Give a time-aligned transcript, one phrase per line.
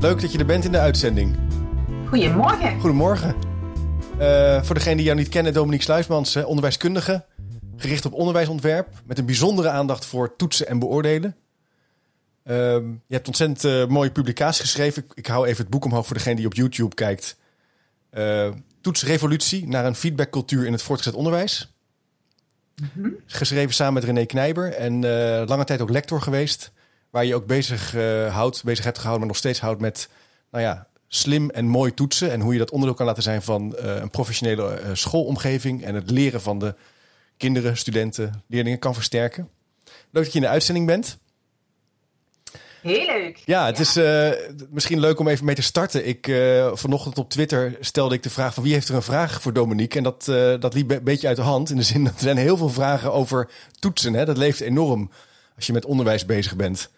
[0.00, 1.38] Leuk dat je er bent in de uitzending.
[2.08, 2.80] Goedemorgen.
[2.80, 3.34] Goedemorgen.
[4.20, 7.24] Uh, voor degenen die jou niet kennen, Dominique Sluismans, onderwijskundige.
[7.76, 8.88] Gericht op onderwijsontwerp.
[9.04, 11.36] Met een bijzondere aandacht voor toetsen en beoordelen.
[12.44, 12.56] Uh,
[13.06, 15.04] je hebt ontzettend uh, mooie publicaties geschreven.
[15.04, 17.36] Ik, ik, hou even het boek omhoog voor degene die op YouTube kijkt.
[18.80, 21.74] Toetsrevolutie naar een feedbackcultuur in het voortgezet onderwijs.
[22.76, 23.16] Mm -hmm.
[23.26, 24.72] Geschreven samen met René Knijber.
[24.72, 25.00] En
[25.46, 26.72] lange tijd ook lector geweest
[27.10, 30.08] waar je ook bezig uh, houdt, bezig hebt gehouden, maar nog steeds houdt met,
[30.50, 33.76] nou ja, slim en mooi toetsen en hoe je dat onderdeel kan laten zijn van
[33.78, 36.74] uh, een professionele uh, schoolomgeving en het leren van de
[37.36, 39.48] kinderen, studenten, leerlingen kan versterken.
[40.10, 41.18] Leuk dat je in de uitzending bent.
[42.82, 43.42] Heel leuk.
[43.44, 43.94] Ja, het is
[44.70, 46.06] misschien leuk om even mee te starten.
[46.06, 46.32] Ik,
[46.72, 49.98] vanochtend op Twitter stelde ik de vraag van wie heeft er een vraag voor Dominique?
[49.98, 50.24] En dat,
[50.60, 51.70] dat liep een beetje uit de hand.
[51.70, 54.14] In de zin dat er zijn heel veel vragen over toetsen.
[54.14, 54.24] Hè?
[54.24, 55.10] Dat leeft enorm
[55.56, 56.90] als je met onderwijs bezig bent.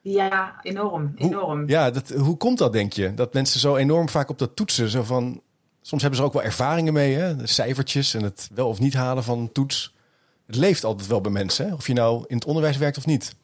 [0.00, 1.12] Ja, enorm.
[1.16, 1.58] enorm.
[1.58, 3.14] Hoe, ja, dat, hoe komt dat, denk je?
[3.14, 5.42] Dat mensen zo enorm vaak op dat toetsen, zo van...
[5.82, 7.36] Soms hebben ze ook wel ervaringen mee, hè?
[7.36, 9.94] De cijfertjes en het wel of niet halen van een toets.
[10.46, 11.74] Het leeft altijd wel bij mensen, hè?
[11.74, 13.36] of je nou in het onderwijs werkt of niet.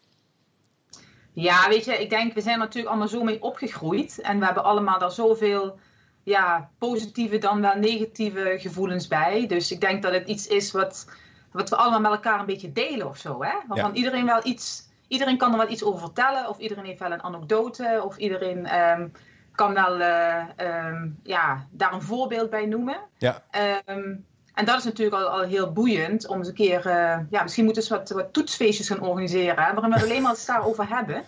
[1.33, 4.20] Ja, weet je, ik denk, we zijn natuurlijk allemaal zo mee opgegroeid.
[4.20, 5.78] En we hebben allemaal daar zoveel
[6.22, 9.46] ja, positieve dan wel negatieve gevoelens bij.
[9.46, 11.06] Dus ik denk dat het iets is wat,
[11.52, 13.42] wat we allemaal met elkaar een beetje delen of zo.
[13.42, 13.52] Hè?
[13.68, 13.96] Waarvan ja.
[13.96, 17.22] iedereen wel iets iedereen kan er wel iets over vertellen, of iedereen heeft wel een
[17.22, 19.12] anekdote, of iedereen um,
[19.54, 20.44] kan wel uh,
[20.88, 22.96] um, ja, daar een voorbeeld bij noemen.
[23.18, 23.42] Ja.
[23.86, 27.42] Um, en dat is natuurlijk al, al heel boeiend om eens een keer, uh, ja,
[27.42, 30.46] misschien moeten we wat, wat toetsfeestjes gaan organiseren, hè, waarin we het alleen maar het
[30.46, 31.22] daarover hebben.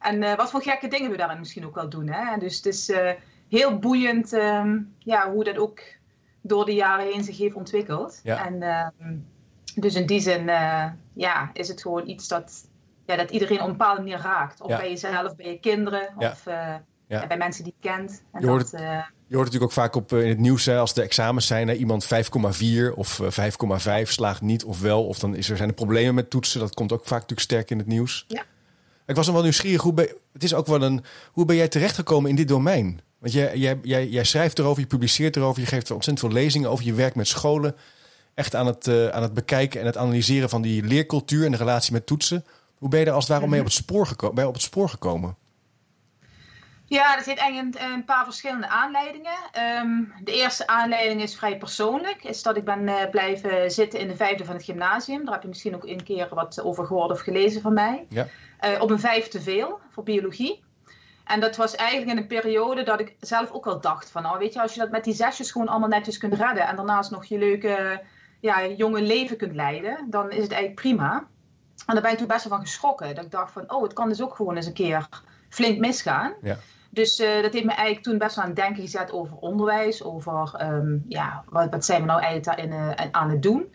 [0.00, 2.08] En uh, wat voor gekke dingen we daarin misschien ook wel doen.
[2.08, 2.38] Hè?
[2.38, 2.92] Dus het is
[3.48, 4.30] heel boeiend
[4.98, 5.80] ja, hoe dat ook
[6.40, 8.20] door de jaren heen zich heeft ontwikkeld.
[8.22, 8.46] Ja.
[8.46, 8.92] En
[9.74, 10.44] dus in die zin
[11.12, 12.69] ja, is het gewoon iets dat,
[13.10, 14.60] ja, dat iedereen op een bepaalde manier raakt.
[14.60, 14.76] Of Ja.
[14.76, 16.30] bij jezelf, bij je kinderen, Ja.
[16.30, 16.74] of eh,
[17.28, 18.22] bij mensen die je kent.
[18.32, 20.64] En Je hoort dat, eh, Je hoort natuurlijk ook vaak op, eh, in het nieuws
[20.64, 21.68] hè, als de examens zijn.
[21.68, 25.06] Hè, iemand 5,4 of eh, 5,5 slaagt niet of wel.
[25.06, 26.60] Of dan is er, zijn er problemen met toetsen.
[26.60, 28.24] Dat komt ook vaak natuurlijk sterk in het nieuws.
[28.28, 28.42] Ja.
[29.06, 29.82] Ik was dan wel nieuwsgierig.
[29.82, 33.00] Hoe ben, het is ook wel een, hoe ben jij terechtgekomen in dit domein?
[33.18, 35.60] Want jij, jij, jij, jij schrijft erover, je publiceert erover.
[35.62, 36.84] Je geeft er ontzettend veel lezingen over.
[36.84, 37.76] Je werkt met scholen.
[38.34, 41.92] Echt aan het, aan het bekijken en het analyseren van die leercultuur en de relatie
[41.92, 42.44] met toetsen.
[42.80, 44.62] Hoe ben je er als het ware mee op het spoor, geko bij op het
[44.62, 45.36] spoor gekomen?
[46.84, 49.38] Ja, er zitten eigenlijk een, een paar verschillende aanleidingen.
[49.52, 52.24] Ehm, de eerste aanleiding is vrij persoonlijk.
[52.24, 55.24] Is dat ik ben eh, blijven zitten in de vijfde van het gymnasium.
[55.24, 58.06] Daar heb je misschien ook een keer wat over gehoord of gelezen van mij.
[58.08, 58.26] Ja.
[58.58, 60.64] Eh, op een vijf te veel voor biologie.
[61.24, 64.22] En dat was eigenlijk in een periode dat ik zelf ook wel dacht van...
[64.22, 66.66] Nou, weet je, als je dat met die zesjes gewoon allemaal netjes kunt redden...
[66.66, 68.02] en daarnaast nog je leuke,
[68.40, 70.06] ja, jonge leven kunt leiden...
[70.10, 71.28] dan is het eigenlijk prima.
[71.90, 73.14] En daar ben ik toen best wel van geschrokken.
[73.14, 75.08] Dat ik dacht van, oh, het kan dus ook gewoon eens een keer
[75.48, 76.32] flink misgaan.
[76.42, 76.56] Ja.
[76.90, 80.02] Dus uh, dat heeft me eigenlijk toen best wel aan het denken gezet over onderwijs.
[80.02, 83.74] Over, um, ja, wat, wat zijn we nou eigenlijk daarin uh, aan het doen.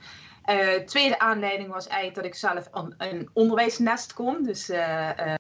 [0.50, 4.44] Uh, tweede aanleiding was eigenlijk dat ik zelf een, een onderwijsnest kom.
[4.44, 4.68] Dus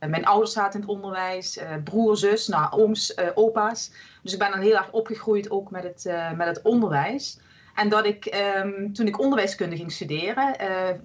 [0.07, 3.91] mijn ouders zaten in het onderwijs, broer, zus, nou, ooms, opa's.
[4.21, 7.39] Dus ik ben dan heel erg opgegroeid ook met het, met het onderwijs.
[7.75, 10.55] En dat ik, um, toen ik onderwijskunde ging studeren,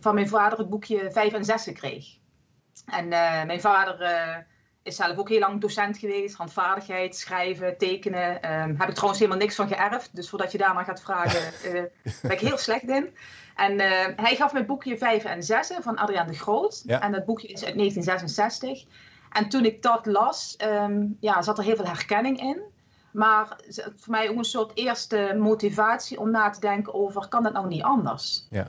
[0.01, 2.07] van mijn vader het boekje 5 en 6 kreeg.
[2.87, 3.09] En
[3.47, 3.99] mijn vader
[4.83, 6.37] is zelf ook heel lang docent geweest.
[6.37, 8.53] Handvaardigheid, schrijven, tekenen.
[8.53, 10.17] Um, heb ik trouwens helemaal niks van geërfd.
[10.17, 11.53] Dus voordat je daarna gaat vragen,
[12.23, 13.17] ben ik heel slecht in.
[13.57, 13.81] En
[14.17, 16.83] hij gaf me het boekje 5 en 6 van Adriaan de Groot.
[16.85, 17.01] Ja.
[17.01, 18.85] En dat boekje is uit 1966.
[19.31, 22.63] En toen ik dat las, um, ja, zat er heel veel herkenning in.
[23.11, 23.57] Maar
[23.97, 27.67] voor mij ook een soort eerste motivatie om na te denken over, kan dat nou
[27.67, 28.47] niet anders?
[28.51, 28.67] Ja.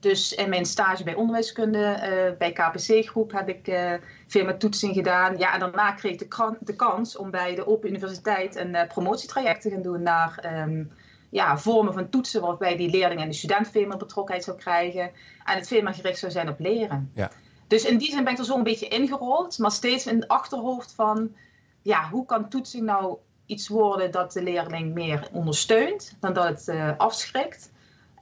[0.00, 3.92] Dus in mijn stage bij onderwijskunde, uh, bij KPC-groep, heb ik uh,
[4.26, 5.38] veel met toetsing gedaan.
[5.38, 8.86] Ja, en daarna kreeg ik de, de kans om bij de Open Universiteit een uh,
[8.86, 10.90] promotietraject te gaan doen naar um,
[11.30, 15.10] ja, vormen van toetsen, waarbij die leerling en de student veel meer betrokkenheid zou krijgen.
[15.44, 17.10] En het veel meer gericht zou zijn op leren.
[17.14, 17.30] Ja.
[17.66, 20.28] Dus in die zin ben ik er zo een beetje ingerold, maar steeds in het
[20.28, 21.34] achterhoofd van,
[21.82, 26.98] ja, hoe kan toetsing nou iets worden dat de leerling meer ondersteunt dan dat het
[26.98, 27.72] afschrikt?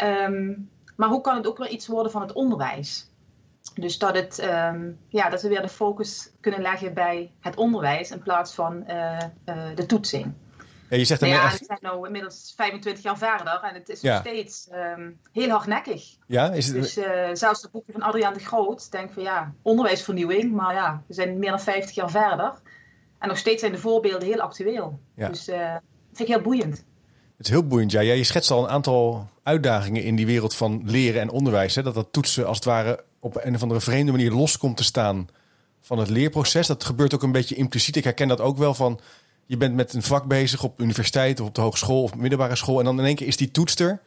[0.02, 3.10] Um, maar hoe kan het ook weer iets worden van het onderwijs?
[3.74, 8.10] Dus dat, het, ehm, ja, dat we weer de focus kunnen leggen bij het onderwijs
[8.10, 10.32] in plaats van uh, uh, de toetsing.
[10.88, 11.58] Ja, je zegt nou ja, echt...
[11.58, 16.16] we zijn nu inmiddels 25 jaar verder en het is nog steeds um, heel hardnekkig.
[16.26, 16.74] Ja, is het...
[16.76, 21.02] Dus uh, zelfs het boekje van Adriaan de Groot denk van ja, onderwijsvernieuwing, maar ja,
[21.06, 22.52] we zijn meer dan 50 jaar verder.
[23.22, 24.98] En nog steeds zijn de voorbeelden heel actueel.
[25.16, 25.28] Ja.
[25.28, 25.82] Dus dat
[26.12, 26.84] vind ik heel boeiend.
[27.36, 28.00] Het is heel boeiend, ja.
[28.00, 31.74] Je schetst al een aantal uitdagingen in die wereld van leren en onderwijs.
[31.74, 31.82] Hè?
[31.82, 34.84] Dat dat toetsen als het ware op een of andere vreemde manier los komt te
[34.84, 35.28] staan
[35.80, 36.66] van het leerproces.
[36.66, 37.96] Dat gebeurt ook een beetje impliciet.
[37.96, 39.00] Ik herken dat ook wel van
[39.46, 42.78] je bent met een vak bezig op universiteit of op de hogeschool of middelbare school.
[42.78, 44.00] En dan in één keer is die toets er.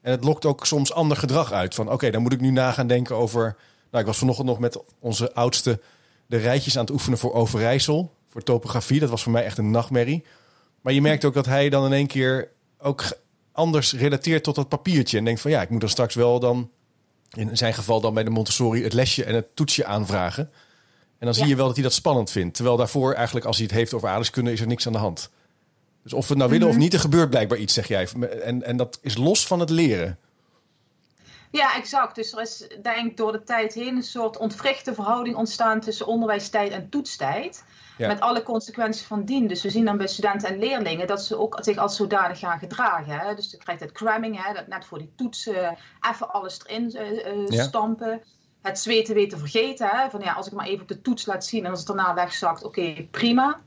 [0.00, 1.74] En het lokt ook soms ander gedrag uit.
[1.74, 3.56] Van oké, dan moet ik nu na gaan denken over.
[3.90, 5.80] Nou, ik was vanochtend nog met onze oudste
[6.26, 8.12] de rijtjes aan het oefenen voor Overijssel.
[8.32, 9.00] Voor topografie.
[9.00, 10.24] Dat was voor mij echt een nachtmerrie.
[10.80, 13.04] Maar je merkt ook dat hij dan in één keer ook
[13.52, 15.18] anders relateert tot dat papiertje.
[15.18, 16.70] En denkt van ja, ik moet dan straks wel dan,
[17.32, 20.50] in zijn geval dan bij de Montessori, het lesje en het toetsje aanvragen.
[21.18, 22.54] En dan zie je wel dat hij dat spannend vindt.
[22.54, 25.30] Terwijl daarvoor eigenlijk, als hij het heeft over aardrijkskunde, is er niks aan de hand.
[26.02, 28.08] Dus of we het nou willen of niet, er gebeurt blijkbaar iets, zeg jij.
[28.42, 30.18] En, en dat is los van het leren.
[31.52, 32.14] Ja, exact.
[32.14, 36.06] Dus er is denk ik door de tijd heen een soort ontwrichte verhouding ontstaan tussen
[36.06, 37.64] onderwijstijd en toetstijd.
[37.98, 39.46] Met alle consequenties van dien.
[39.46, 42.58] Dus we zien dan bij studenten en leerlingen dat ze ook zich als zodanig gaan
[42.58, 43.18] gedragen.
[43.18, 43.34] Hè?
[43.34, 44.52] Dus je krijgt het cramming, hè?
[44.52, 45.78] dat net voor die toetsen
[46.10, 46.96] even alles erin
[47.50, 48.22] uh, stampen.
[48.62, 49.88] Het zweten weten vergeten.
[49.88, 50.10] Hè?
[50.10, 52.14] Van ja, als ik maar even op de toets laat zien en als het daarna
[52.14, 53.60] wegzakt, oké, prima.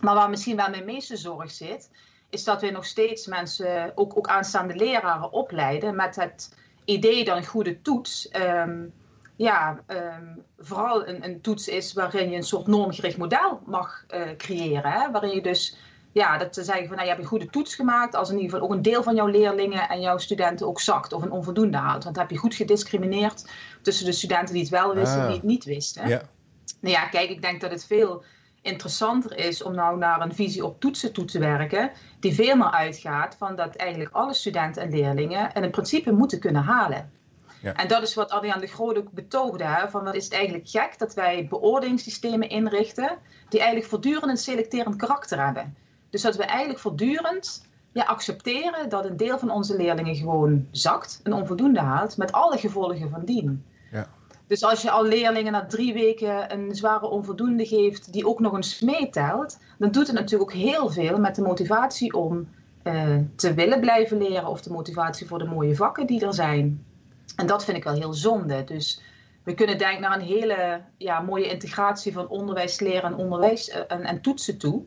[0.00, 1.90] Maar waar misschien wel mijn meeste zorg zit,
[2.30, 6.50] is dat we nog steeds mensen, ook, ook aanstaande leraren, opleiden met het
[6.86, 8.28] idee dat een goede toets.
[8.36, 8.92] Um,
[9.36, 14.20] ja, um, vooral een, een, toets is waarin je een soort normgericht model mag uh,
[14.36, 14.92] creëren.
[14.92, 15.10] Hè?
[15.10, 15.76] Waarin je dus,
[16.12, 18.50] ja, dat te zeggen van nou, je hebt een goede toets gemaakt, als in ieder
[18.50, 21.76] geval ook een deel van jouw leerlingen en jouw studenten ook zakt of een onvoldoende
[21.76, 22.04] haalt.
[22.04, 23.50] Want dan heb je goed gediscrimineerd
[23.82, 25.26] tussen de studenten die het wel wisten en ah.
[25.26, 26.08] die het niet wisten.
[26.08, 26.22] Ja.
[26.80, 28.24] Nou ja, kijk, ik denk dat het veel
[28.66, 31.90] interessanter is om nou naar een visie op toetsen toe te werken,
[32.20, 36.40] die veel meer uitgaat van dat eigenlijk alle studenten en leerlingen en in principe moeten
[36.40, 37.10] kunnen halen.
[37.62, 37.74] Ja.
[37.74, 39.64] En dat is wat Adriaan de Groot ook betoogde.
[39.64, 43.18] Hè, van wat is het eigenlijk gek dat wij beoordelingssystemen inrichten
[43.48, 45.76] die eigenlijk voortdurend een selecterend karakter hebben.
[46.10, 51.20] Dus dat we eigenlijk voortdurend ja, accepteren dat een deel van onze leerlingen gewoon zakt,
[51.22, 53.64] een onvoldoende haalt, met alle gevolgen van dien.
[54.46, 58.54] Dus als je al leerlingen na drie weken een zware onvoldoende geeft, die ook nog
[58.54, 62.48] eens meetelt, dan doet het natuurlijk ook heel veel met de motivatie om
[62.84, 66.84] uh, te willen blijven leren of de motivatie voor de mooie vakken die er zijn.
[67.36, 68.64] En dat vind ik wel heel zonde.
[68.64, 69.02] Dus
[69.42, 73.76] we kunnen denken naar een hele ja, mooie integratie van onderwijs, leren en, onderwijs, uh,
[73.88, 74.82] en, en toetsen toe.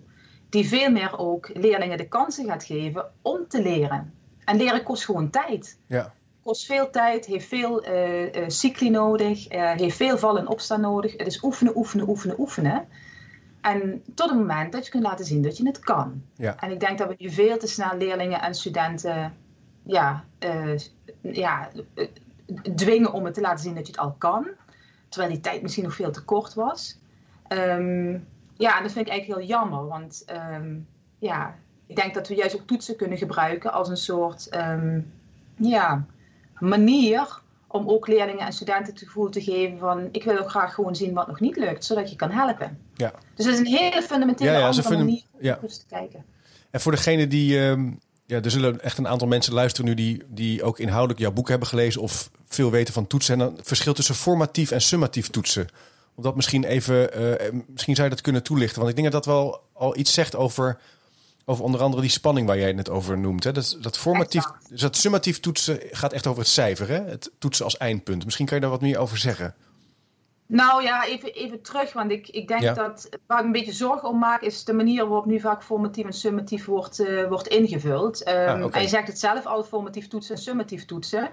[0.50, 4.14] Die veel meer ook leerlingen de kansen gaat geven om te leren.
[4.46, 5.80] En leren kost gewoon tijd.
[5.88, 6.14] Ja
[6.50, 10.82] kost veel tijd, heeft veel uh, uh, cycli nodig, uh, heeft veel vallen en opstaan
[10.82, 11.18] nodig.
[11.18, 12.88] Het is oefenen, oefenen, oefenen, oefenen.
[13.62, 16.24] En tot het moment dat je kunt laten zien dat je het kan.
[16.36, 16.56] Ja.
[16.60, 19.34] En ik denk dat we nu veel te snel leerlingen en studenten
[19.84, 20.24] ja,
[21.22, 21.70] ja,
[22.76, 24.48] dwingen om het te laten zien dat je het al kan.
[25.10, 27.00] Terwijl die tijd misschien nog veel te kort was.
[27.48, 29.88] Um, ja, en dat vind ik eigenlijk heel jammer.
[29.88, 30.88] Want um,
[31.20, 31.56] ja,
[31.88, 35.12] ik denk dat we juist ook toetsen kunnen gebruiken als een soort um,
[35.56, 36.06] ja,
[36.60, 40.74] manier om ook leerlingen en studenten het gevoel te geven van ik wil ook graag
[40.74, 42.78] gewoon zien wat nog niet lukt, zodat je kan helpen.
[42.96, 43.14] Ja.
[43.36, 45.56] Dus dat is een hele fundamentele ja, ja, andere manier om ja.
[45.56, 46.26] te kijken.
[46.72, 50.24] En voor degene die, um, ja, er zullen echt een aantal mensen luisteren nu die,
[50.28, 53.34] die ook inhoudelijk jouw boek hebben gelezen of veel weten van toetsen.
[53.34, 55.68] En dan het verschil tussen formatief en summatief toetsen.
[56.16, 58.78] Om dat misschien even, uh, misschien zou je dat kunnen toelichten.
[58.78, 60.80] Want ik denk dat dat wel al iets zegt over
[61.50, 63.44] over onder andere die spanning waar jij het net over noemt.
[63.44, 63.52] Hè?
[63.52, 67.02] Dat, dat formatief, dus dat summatief toetsen gaat echt over het cijfer, hè?
[67.04, 68.26] het toetsen als eindpunt.
[68.26, 69.56] Misschien kan je daar wat meer over zeggen.
[70.46, 74.10] Nou ja, even, even terug, want ik, ik denk dat waar ik een beetje zorgen
[74.10, 78.28] om maak, is de manier waarop nu vaak formatief en summatief wordt, uh, wordt ingevuld.
[78.28, 81.30] Um, ah, En je zegt het zelf al, formatief toetsen en summatief toetsen.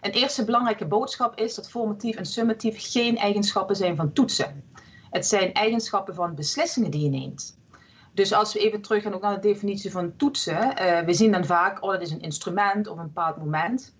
[0.00, 4.64] Een eerste belangrijke boodschap is dat formatief en summatief geen eigenschappen zijn van toetsen.
[5.10, 7.56] Het zijn eigenschappen van beslissingen die je neemt.
[8.14, 10.82] Dus als we even terug gaan ook naar de definitie van toetsen.
[10.82, 13.94] Uh, we zien dan vaak, oh dat is een instrument of een bepaald moment.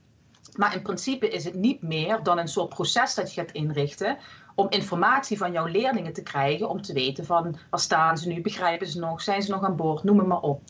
[0.56, 4.18] Maar in principe is het niet meer dan een soort proces dat je gaat inrichten
[4.54, 8.40] om informatie van jouw leerlingen te krijgen, om te weten van waar staan ze nu,
[8.40, 10.62] begrijpen ze nog, zijn ze nog aan boord, noem het maar op.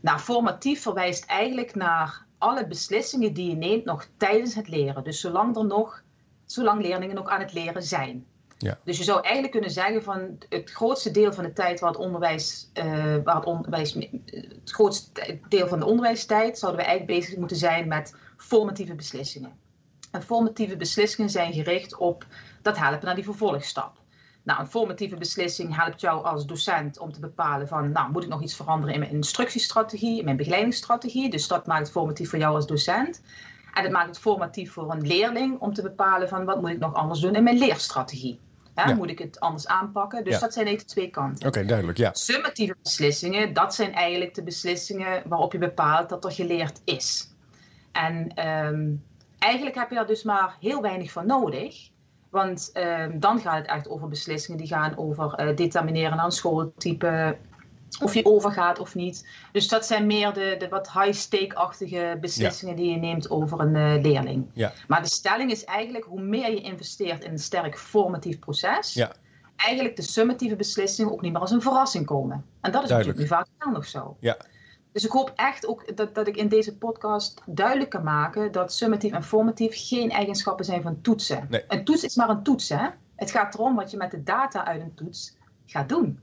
[0.00, 5.04] Nou, formatief verwijst eigenlijk naar alle beslissingen die je neemt nog tijdens het leren.
[5.04, 6.02] Dus zolang er nog,
[6.46, 8.26] zolang leerlingen nog aan het leren zijn.
[8.62, 8.78] Ja.
[8.84, 11.98] Dus je zou eigenlijk kunnen zeggen van het grootste deel van de tijd waar het
[11.98, 17.38] onderwijs, uh, waar het onderwijs, het grootste deel van de onderwijstijd zouden we eigenlijk bezig
[17.38, 19.52] moeten zijn met formatieve beslissingen.
[20.10, 22.26] En formatieve beslissingen zijn gericht op
[22.62, 24.00] dat helpen naar die vervolgstap.
[24.42, 28.28] Nou, een formatieve beslissing helpt jou als docent om te bepalen van, nou, moet ik
[28.28, 31.30] nog iets veranderen in mijn instructiestrategie, in mijn begeleidingsstrategie.
[31.30, 33.22] Dus dat maakt het formatief voor jou als docent.
[33.74, 36.78] En het maakt het formatief voor een leerling om te bepalen van, wat moet ik
[36.78, 38.38] nog anders doen in mijn leerstrategie.
[38.74, 40.24] Ja, Moet ik het anders aanpakken?
[40.24, 41.46] Dus dat zijn even twee kanten.
[41.46, 42.10] Oké, duidelijk, ja.
[42.12, 47.34] Summatieve beslissingen, dat zijn eigenlijk de beslissingen waarop je bepaalt dat er geleerd is.
[47.92, 49.04] En um,
[49.38, 51.90] eigenlijk heb je daar dus maar heel weinig van nodig.
[52.30, 57.36] Want um, dan gaat het echt over beslissingen die gaan over uh, determineren aan schooltype,
[58.00, 59.28] of je overgaat of niet.
[59.52, 64.02] Dus dat zijn meer de, de wat high-stake-achtige beslissingen die je neemt over een uh,
[64.02, 64.46] leerling.
[64.52, 64.72] Ja.
[64.88, 69.12] Maar de stelling is eigenlijk, hoe meer je investeert in een sterk formatief proces, ja.
[69.56, 72.44] eigenlijk de summatieve beslissingen ook niet meer als een verrassing komen.
[72.60, 73.18] En dat is Duidelijk.
[73.18, 74.16] natuurlijk nu vaak wel nog zo.
[74.20, 74.36] Ja.
[74.92, 78.72] Dus ik hoop echt ook dat, dat ik in deze podcast duidelijk kan maken dat
[78.72, 81.46] summatief en formatief geen eigenschappen zijn van toetsen.
[81.50, 81.64] Nee.
[81.68, 82.88] Een toets is maar een toets, hè?
[83.16, 86.20] Het gaat erom wat je met de data uit een toets gaat doen.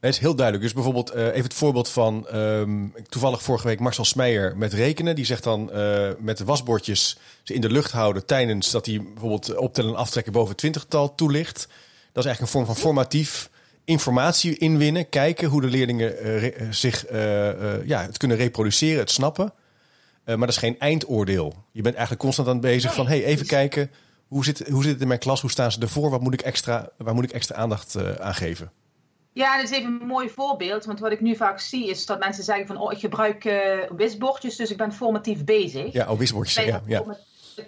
[0.00, 0.64] Het is heel duidelijk.
[0.64, 5.14] Dus bijvoorbeeld uh, even het voorbeeld van um, toevallig vorige week Marcel Smeijer met rekenen.
[5.14, 9.02] Die zegt dan uh, met de wasbordjes ze in de lucht houden tijdens dat hij
[9.02, 11.68] bijvoorbeeld optellen en aftrekken boven het twintigtal toelicht.
[12.12, 13.50] Dat is eigenlijk een vorm van formatief
[13.84, 17.04] informatie inwinnen, kijken hoe de leerlingen uh, zich
[17.84, 19.52] ja, het kunnen reproduceren, het snappen.
[20.24, 21.64] maar dat is geen eindoordeel.
[21.72, 23.90] Je bent eigenlijk constant aan bezig van hey, even kijken
[24.28, 26.40] hoe zit, hoe zit het in mijn klas, hoe staan ze ervoor, wat moet ik
[26.40, 28.72] extra, waar moet ik extra aandacht aan geven.
[29.38, 30.84] Ja, dat is even een mooi voorbeeld.
[30.84, 32.76] Want wat ik nu vaak zie is dat mensen zeggen van...
[32.76, 35.92] oh, ik gebruik uh, wisbordjes, dus ik ben formatief bezig.
[35.92, 36.82] Ja, oh, wisbordjes, ja.
[36.86, 37.04] ja.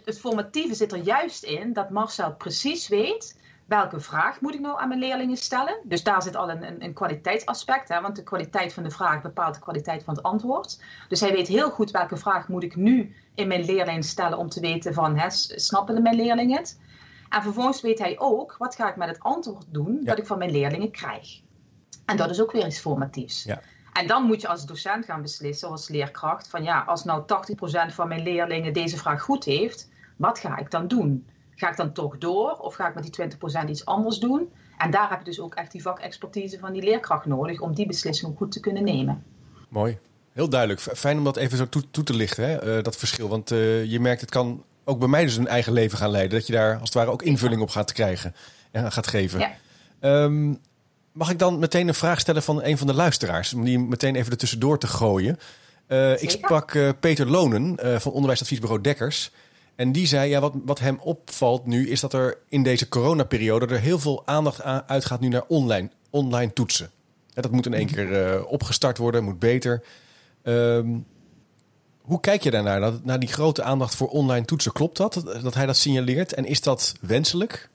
[0.04, 3.38] Het formatieve zit er juist in dat Marcel precies weet...
[3.66, 5.76] welke vraag moet ik nou aan mijn leerlingen stellen.
[5.82, 7.88] Dus daar zit al een, een, een kwaliteitsaspect.
[7.88, 10.82] Hè, want de kwaliteit van de vraag bepaalt de kwaliteit van het antwoord.
[11.08, 14.38] Dus hij weet heel goed welke vraag moet ik nu in mijn leerlingen stellen...
[14.38, 16.80] om te weten van, hè, snappen mijn leerlingen het?
[17.28, 19.98] En vervolgens weet hij ook, wat ga ik met het antwoord doen...
[20.00, 20.04] Ja.
[20.04, 21.40] dat ik van mijn leerlingen krijg.
[22.04, 23.44] En dat is ook weer iets formatiefs.
[23.44, 23.61] Ja.
[23.92, 27.23] En dan moet je als docent gaan beslissen, als leerkracht, van ja, als nou
[27.90, 31.26] 80% van mijn leerlingen deze vraag goed heeft, wat ga ik dan doen?
[31.54, 33.30] Ga ik dan toch door of ga ik met die
[33.66, 34.52] 20% iets anders doen?
[34.78, 37.87] En daar heb je dus ook echt die vakexpertise van die leerkracht nodig om die
[37.87, 39.25] beslissing goed te kunnen nemen.
[39.68, 39.99] Mooi.
[40.32, 40.80] Heel duidelijk.
[40.80, 42.76] Fijn om dat even zo toe, toe te lichten, hè?
[42.76, 43.28] Uh, dat verschil.
[43.28, 46.38] Want uh, je merkt, het kan ook bij mij dus een eigen leven gaan leiden.
[46.38, 48.35] Dat je daar als het ware ook invulling op gaat krijgen
[48.70, 49.38] en gaat geven.
[49.38, 49.52] Ja.
[50.23, 50.61] Um,
[51.20, 53.54] Mag ik dan meteen een vraag stellen van een van de luisteraars?
[53.54, 55.38] Om die meteen even ertussendoor te gooien.
[55.88, 59.30] Uh, ik sprak uh, Peter Lonen uh, van onderwijsadviesbureau Dekkers.
[59.74, 61.88] En die zei, ja, wat, wat hem opvalt nu...
[61.88, 65.90] is dat er in deze coronaperiode er heel veel aandacht aan, uitgaat nu naar online,
[66.10, 66.90] online toetsen.
[67.28, 69.82] Ja, dat moet in één keer opgestart worden, moet beter.
[70.42, 71.06] Um,
[72.00, 74.72] hoe kijk je daarnaar, naar, naar die grote aandacht voor online toetsen?
[74.72, 76.32] Klopt dat, dat hij dat signaleert?
[76.32, 77.69] En is dat wenselijk?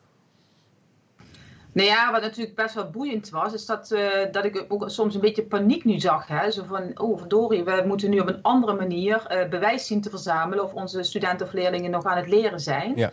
[1.75, 5.15] Nou ja, wat natuurlijk best wel boeiend was, is dat, uh, dat ik ook soms
[5.15, 6.27] een beetje paniek nu zag.
[6.27, 6.51] Hè?
[6.51, 10.09] Zo van, oh verdorie, we moeten nu op een andere manier uh, bewijs zien te
[10.09, 12.95] verzamelen of onze studenten of leerlingen nog aan het leren zijn.
[12.95, 13.11] Ja,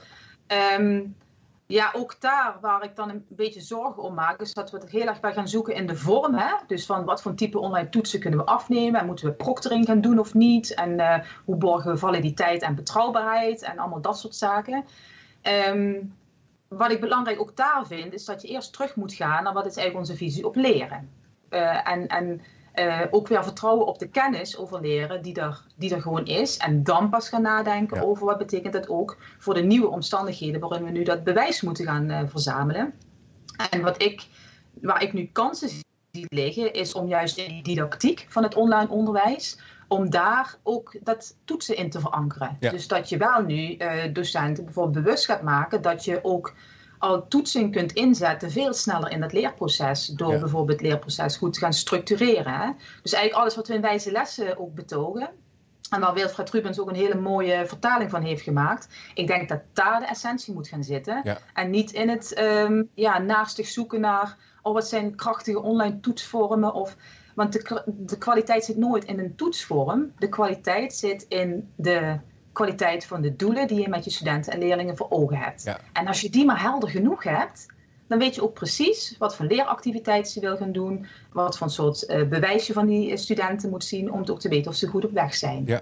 [0.78, 1.16] um,
[1.66, 4.88] ja ook daar waar ik dan een beetje zorgen om maak, is dat we er
[4.88, 6.34] heel erg bij gaan zoeken in de vorm.
[6.34, 6.54] Hè?
[6.66, 10.00] Dus van wat voor type online toetsen kunnen we afnemen en moeten we proctoring gaan
[10.00, 10.74] doen of niet?
[10.74, 14.84] En uh, hoe borgen we validiteit en betrouwbaarheid en allemaal dat soort zaken.
[15.68, 16.14] Um,
[16.76, 19.66] wat ik belangrijk ook daar vind, is dat je eerst terug moet gaan naar wat
[19.66, 21.10] is eigenlijk onze visie op leren.
[21.50, 22.40] Uh, en en
[22.74, 26.56] uh, ook weer vertrouwen op de kennis over leren die er, die er gewoon is.
[26.56, 28.02] En dan pas gaan nadenken Ja.
[28.02, 31.84] over wat betekent dat ook voor de nieuwe omstandigheden waarin we nu dat bewijs moeten
[31.84, 32.94] gaan uh, verzamelen.
[33.70, 34.26] En wat ik,
[34.80, 38.88] waar ik nu kansen zie liggen, is om juist in die didactiek van het online
[38.88, 39.58] onderwijs
[39.92, 42.56] om daar ook dat toetsen in te verankeren.
[42.60, 42.70] Ja.
[42.70, 46.54] Dus dat je wel nu uh, docenten bijvoorbeeld bewust gaat maken dat je ook
[46.98, 50.06] al toetsing kunt inzetten veel sneller in het leerproces.
[50.06, 50.38] Door Ja.
[50.38, 52.52] bijvoorbeeld het leerproces goed te gaan structureren.
[52.52, 52.70] Hè?
[53.02, 55.30] Dus eigenlijk alles wat we in wijze lessen ook betogen.
[55.90, 58.88] En waar Wilfred Rubens ook een hele mooie vertaling van heeft gemaakt.
[59.14, 61.20] Ik denk dat daar de essentie moet gaan zitten.
[61.24, 61.38] Ja.
[61.54, 64.36] En niet in het um, ja, naastig zoeken naar...
[64.62, 66.96] oh, wat zijn krachtige online toetsvormen of...
[67.34, 70.12] Want de, de, kwaliteit zit nooit in een toetsvorm.
[70.18, 72.18] De kwaliteit zit in de
[72.52, 75.62] kwaliteit van de doelen die je met je studenten en leerlingen voor ogen hebt.
[75.62, 75.78] Ja.
[75.92, 77.66] En als je die maar helder genoeg hebt,
[78.06, 82.08] dan weet je ook precies wat voor leeractiviteit ze wil gaan doen, wat voor soort
[82.08, 85.04] uh, bewijs je van die studenten moet zien om ook te weten of ze goed
[85.04, 85.62] op weg zijn.
[85.66, 85.80] Ja.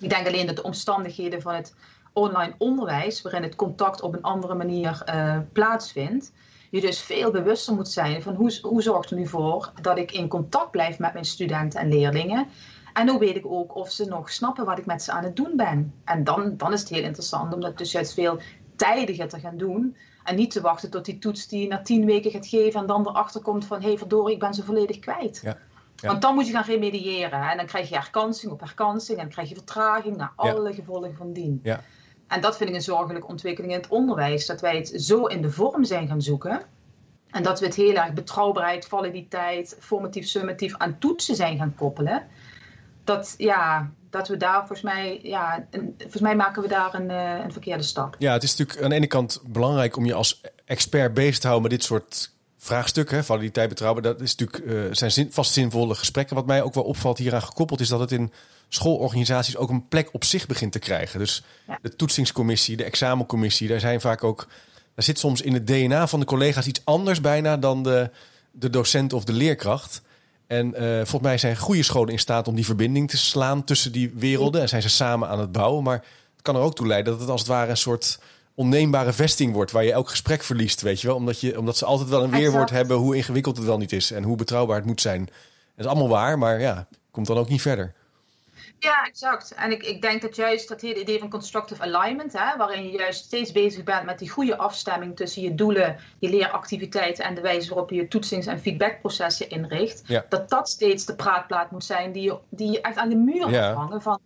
[0.00, 1.74] Ik denk alleen dat de omstandigheden van het
[2.12, 6.32] online onderwijs, waarin het contact op een andere manier uh, plaatsvindt,
[6.70, 10.12] je dus veel bewuster moet zijn van hoe, hoe zorgt er nu voor dat ik
[10.12, 12.46] in contact blijf met mijn studenten en leerlingen.
[12.92, 15.36] En hoe weet ik ook of ze nog snappen wat ik met ze aan het
[15.36, 15.94] doen ben.
[16.04, 18.40] En dan, dan is het heel interessant om dat dus juist veel
[18.76, 19.96] tijdiger te gaan doen.
[20.24, 22.86] En niet te wachten tot die toets die je na tien weken gaat geven en
[22.86, 25.40] dan erachter komt van hé hey, verdorie, ik ben ze volledig kwijt.
[25.42, 25.58] Ja.
[26.00, 26.08] Ja.
[26.08, 27.42] Want dan moet je gaan remediëren.
[27.42, 27.50] Hè?
[27.50, 31.16] En dan krijg je herkansing op herkansing en dan krijg je vertraging naar alle gevolgen
[31.16, 31.60] van dien.
[31.62, 31.80] Ja.
[32.28, 34.46] En dat vind ik een zorgelijke ontwikkeling in het onderwijs.
[34.46, 36.62] Dat wij het zo in de vorm zijn gaan zoeken.
[37.30, 42.26] En dat we het heel erg betrouwbaarheid, validiteit, formatief, summatief aan toetsen zijn gaan koppelen.
[43.04, 47.10] Dat, ja, dat we daar volgens mij, ja, een, volgens mij maken we daar een,
[47.10, 48.16] uh, een verkeerde stap.
[48.18, 51.46] Ja, het is natuurlijk aan de ene kant belangrijk om je als expert bezig te
[51.46, 53.24] houden met dit soort vraagstukken.
[53.24, 56.36] Validiteit, betrouwbaar, dat is natuurlijk, uh, zijn zin, vast zinvolle gesprekken.
[56.36, 58.32] Wat mij ook wel opvalt hieraan gekoppeld is dat het in
[58.68, 61.18] schoolorganisaties ook een plek op zich begint te krijgen.
[61.18, 61.78] Dus ja.
[61.82, 64.46] de toetsingscommissie, de examencommissie, daar zijn vaak ook.
[64.94, 68.10] Daar zit soms in het DNA van de collega's iets anders bijna dan de,
[68.50, 70.02] de docent of de leerkracht.
[70.46, 73.92] En uh, volgens mij zijn goede scholen in staat om die verbinding te slaan tussen
[73.92, 74.60] die werelden.
[74.60, 75.84] En zijn ze samen aan het bouwen.
[75.84, 78.18] Maar het kan er ook toe leiden dat het als het ware een soort
[78.58, 79.70] onneembare vesting wordt.
[79.70, 81.16] Waar je elk gesprek verliest, weet je wel.
[81.16, 84.10] Omdat, je, omdat ze altijd wel een weerwoord hebben hoe ingewikkeld het wel niet is.
[84.10, 85.24] En hoe betrouwbaar het moet zijn.
[85.24, 87.94] Dat is allemaal waar, maar ja, komt dan ook niet verder.
[88.78, 89.54] Ja, exact.
[89.54, 92.98] En ik, ik denk dat juist dat hele idee van constructive alignment, hè, waarin je
[92.98, 97.40] juist steeds bezig bent met die goede afstemming tussen je doelen, je leeractiviteiten en de
[97.40, 100.24] wijze waarop je je toetsings- en feedbackprocessen inricht, ja.
[100.28, 103.50] dat dat steeds de praatplaat moet zijn die je, die je echt aan de muur
[103.50, 103.68] Ja.
[103.68, 104.20] moet hangen van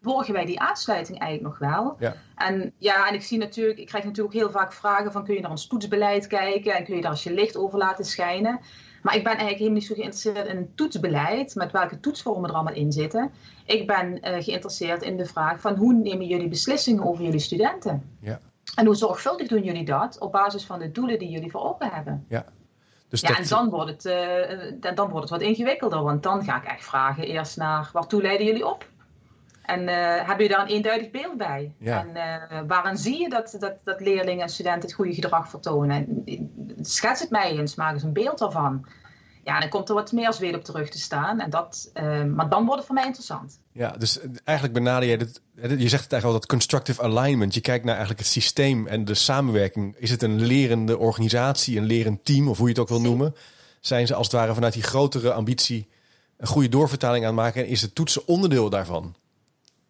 [0.00, 1.96] borgen wij die aansluiting eigenlijk nog wel?
[1.98, 2.14] Ja.
[2.36, 5.40] En ja, en ik zie natuurlijk, ik krijg natuurlijk heel vaak vragen van kun je
[5.40, 8.60] naar ons toetsbeleid kijken en kun je daar als je licht over laten schijnen?
[9.02, 12.74] Maar ik ben eigenlijk helemaal niet zo geïnteresseerd in toetsbeleid, met welke toetsvormen er allemaal
[12.74, 13.30] in zitten.
[13.66, 18.16] Ik ben uh, geïnteresseerd in de vraag van hoe nemen jullie beslissingen over jullie studenten?
[18.20, 18.40] Ja.
[18.74, 21.90] En hoe zorgvuldig doen jullie dat op basis van de doelen die jullie voor ogen
[21.90, 22.24] hebben?
[22.28, 22.44] Ja.
[23.08, 24.04] Dus Ja, dat, en dan wordt, het,
[24.80, 28.22] uh, dan wordt het wat ingewikkelder, want dan ga ik echt vragen eerst naar waartoe
[28.22, 28.90] leiden jullie op?
[29.62, 31.74] En uh, hebben jullie daar een eenduidig beeld bij?
[31.78, 32.06] Ja.
[32.06, 32.08] En
[32.52, 36.24] uh, waarin zie je dat, dat, dat leerlingen en studenten het goede gedrag vertonen?
[36.24, 36.50] En,
[36.80, 38.86] schets het mij eens, maak eens een beeld daarvan.
[39.44, 41.40] Ja, dan komt er wat meer zweet op terug te staan.
[41.40, 43.58] En dat, uh, maar dan wordt het voor mij interessant.
[43.72, 45.40] Ja, dus eigenlijk benader je het.
[45.54, 47.54] Je zegt het eigenlijk al dat constructive alignment.
[47.54, 49.96] Je kijkt naar eigenlijk het systeem en de samenwerking.
[49.98, 53.34] Is het een lerende organisatie, een lerend team, of hoe je het ook wil noemen?
[53.80, 55.88] Zijn ze als het ware vanuit die grotere ambitie
[56.36, 57.62] een goede doorvertaling aan het maken?
[57.62, 59.14] En is het toetsen onderdeel daarvan?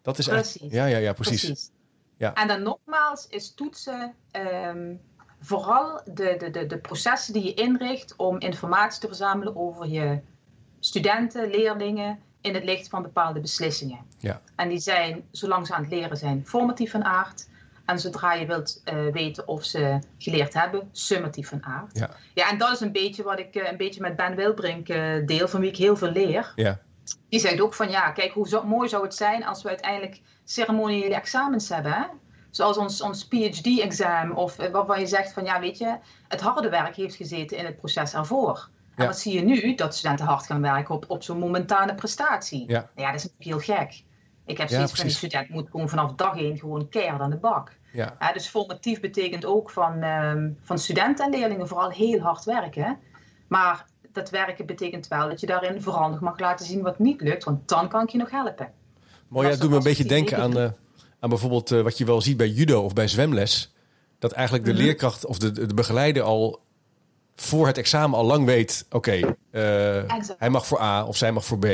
[0.03, 0.61] Dat is precies.
[0.61, 1.45] Echt, ja, ja, ja, precies.
[1.45, 1.71] precies.
[2.17, 2.33] Ja.
[2.33, 4.13] En dan nogmaals is toetsen
[4.65, 5.01] um,
[5.39, 10.19] vooral de, de, de, de processen die je inricht om informatie te verzamelen over je
[10.79, 13.99] studenten, leerlingen in het licht van bepaalde beslissingen.
[14.17, 14.41] Ja.
[14.55, 17.51] En die zijn, zolang ze aan het leren zijn, formatief van aard.
[17.85, 21.97] En zodra je wilt uh, weten of ze geleerd hebben, summatief van aard.
[21.97, 22.09] Ja.
[22.33, 25.25] ja, en dat is een beetje wat ik uh, een beetje met Ben Wilbrink uh,
[25.25, 26.51] deel, van wie ik heel veel leer.
[26.55, 26.79] Ja.
[27.29, 30.21] Die zegt ook van ja, kijk hoe zo, mooi zou het zijn als we uiteindelijk
[30.43, 31.91] ceremoniële examens hebben.
[31.91, 32.05] Hè?
[32.49, 36.95] Zoals ons, ons PhD-examen of waarvan je zegt van ja, weet je, het harde werk
[36.95, 38.69] heeft gezeten in het proces ervoor.
[38.95, 39.01] Ja.
[39.01, 39.75] En wat zie je nu?
[39.75, 42.63] Dat studenten hard gaan werken op, op zo'n momentane prestatie.
[42.67, 42.89] Ja.
[42.95, 44.03] ja, dat is natuurlijk heel gek.
[44.45, 47.29] Ik heb zoiets ja, van die student moet gewoon vanaf dag één gewoon keihard aan
[47.29, 47.71] de bak.
[47.91, 48.15] Ja.
[48.19, 52.99] Ja, dus formatief betekent ook van, um, van studenten en leerlingen vooral heel hard werken.
[53.47, 57.43] Maar dat werken betekent wel dat je daarin nog mag laten zien wat niet lukt,
[57.43, 58.71] want dan kan ik je nog helpen.
[59.27, 60.69] Mooi, dat doet me een beetje denken aan, uh,
[61.19, 63.73] aan bijvoorbeeld uh, wat je wel ziet bij judo of bij zwemles.
[64.19, 64.85] Dat eigenlijk de mm -hmm.
[64.85, 66.61] leerkracht of de, de begeleider al
[67.35, 71.31] voor het examen al lang weet: oké, okay, uh, hij mag voor A of zij
[71.31, 71.65] mag voor B.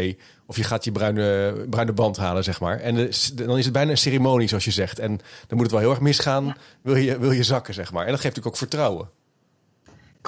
[0.45, 2.79] Of je gaat je bruine, bruine band halen, zeg maar.
[2.79, 4.99] En de, dan is het bijna een ceremonie, zoals je zegt.
[4.99, 6.55] En dan moet het wel heel erg misgaan, ja.
[6.81, 8.05] wil, je, wil je zakken, zeg maar.
[8.05, 9.09] En dat geeft natuurlijk ook vertrouwen.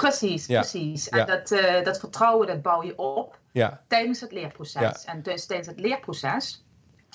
[0.01, 1.09] Precies, precies.
[1.09, 3.39] En dat, uh, dat vertrouwen dat bouw je op
[3.87, 5.05] tijdens het leerproces.
[5.05, 6.65] En dus tijdens het leerproces.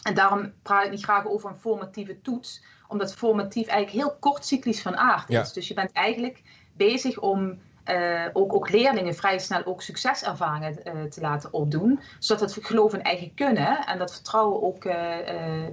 [0.02, 4.44] En daarom praat ik niet graag over een formatieve toets, omdat formatief eigenlijk heel kort
[4.44, 5.52] cyclisch van aard is.
[5.52, 7.58] Dus je bent eigenlijk bezig om
[7.90, 12.94] uh, ook, ook leerlingen vrij snel ook succeservaringen uh, te laten opdoen, zodat het geloof
[12.94, 14.80] in eigen kunnen en dat vertrouwen ook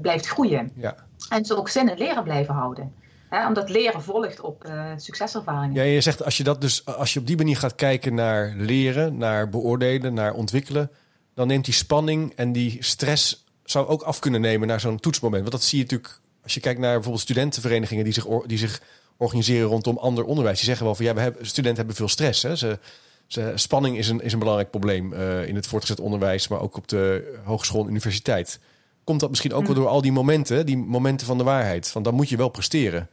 [0.02, 0.72] blijft groeien.
[0.76, 0.96] Ja.
[1.30, 3.03] En ze ook zin in leren blijven houden.
[3.34, 5.74] Hè, omdat leren volgt op uh, succeservaringen.
[5.76, 8.54] Ja, je zegt als je dat dus als je op die manier gaat kijken naar
[8.58, 10.92] leren, naar beoordelen, naar ontwikkelen,
[11.34, 15.42] dan neemt die spanning en die stress zou ook af kunnen nemen naar zo'n toetsmoment.
[15.42, 18.82] Want dat zie je natuurlijk als je kijkt naar bijvoorbeeld studentenverenigingen die zich, die zich
[19.18, 20.58] organiseren rondom ander onderwijs.
[20.58, 22.44] Die zeggen wel van ja, we hebben, studenten hebben veel stress.
[22.44, 22.56] Hè?
[22.56, 22.80] Ze,
[23.28, 26.78] ze, spanning is een, is een belangrijk probleem uh, in het voortgezet onderwijs, maar ook
[26.78, 28.60] op de hogeschool en universiteit.
[29.04, 31.88] Komt dat misschien ook wel door al die momenten, die momenten van de waarheid?
[31.88, 33.10] Van dan moet je wel presteren.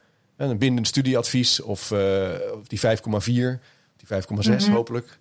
[0.49, 2.83] Een bindend studieadvies of, uh, of die 5,4,
[3.25, 4.73] die 5,6 mm -hmm.
[4.73, 5.19] hopelijk.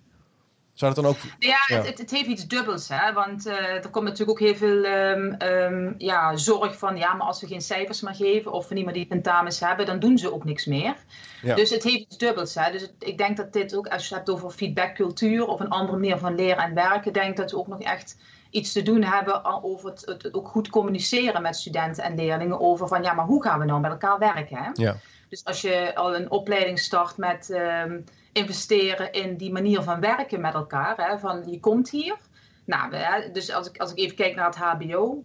[0.72, 1.18] Zou dat dan ook...
[1.38, 3.12] Ja, Het, het, het, heeft iets dubbels, hè?
[3.12, 7.26] want uh, er komt natuurlijk ook heel veel um, um, ja, zorg van, ja, maar
[7.26, 10.18] als we geen cijfers meer geven of we niet meer die tentamens hebben, dan doen
[10.18, 10.94] ze ook niks meer.
[11.42, 11.54] Ja.
[11.54, 12.54] Dus het heeft iets dubbels.
[12.54, 12.72] Hè?
[12.72, 15.68] Dus het, ik denk dat dit ook, als je het hebt over feedbackcultuur of een
[15.68, 18.16] andere manier van leren en werken, denk dat we ook nog echt
[18.50, 22.88] iets te doen hebben over het, het, ook goed communiceren met studenten en leerlingen over
[22.88, 24.56] van, ja, maar hoe gaan we nou met elkaar werken?
[24.56, 24.70] Hè?
[24.72, 24.96] Ja.
[25.28, 30.40] Dus als je al een opleiding start met um, investeren in die manier van werken
[30.40, 32.16] met elkaar, hè, van je komt hier.
[32.64, 35.24] Nou, hè, dus als ik, als ik even kijk naar het HBO,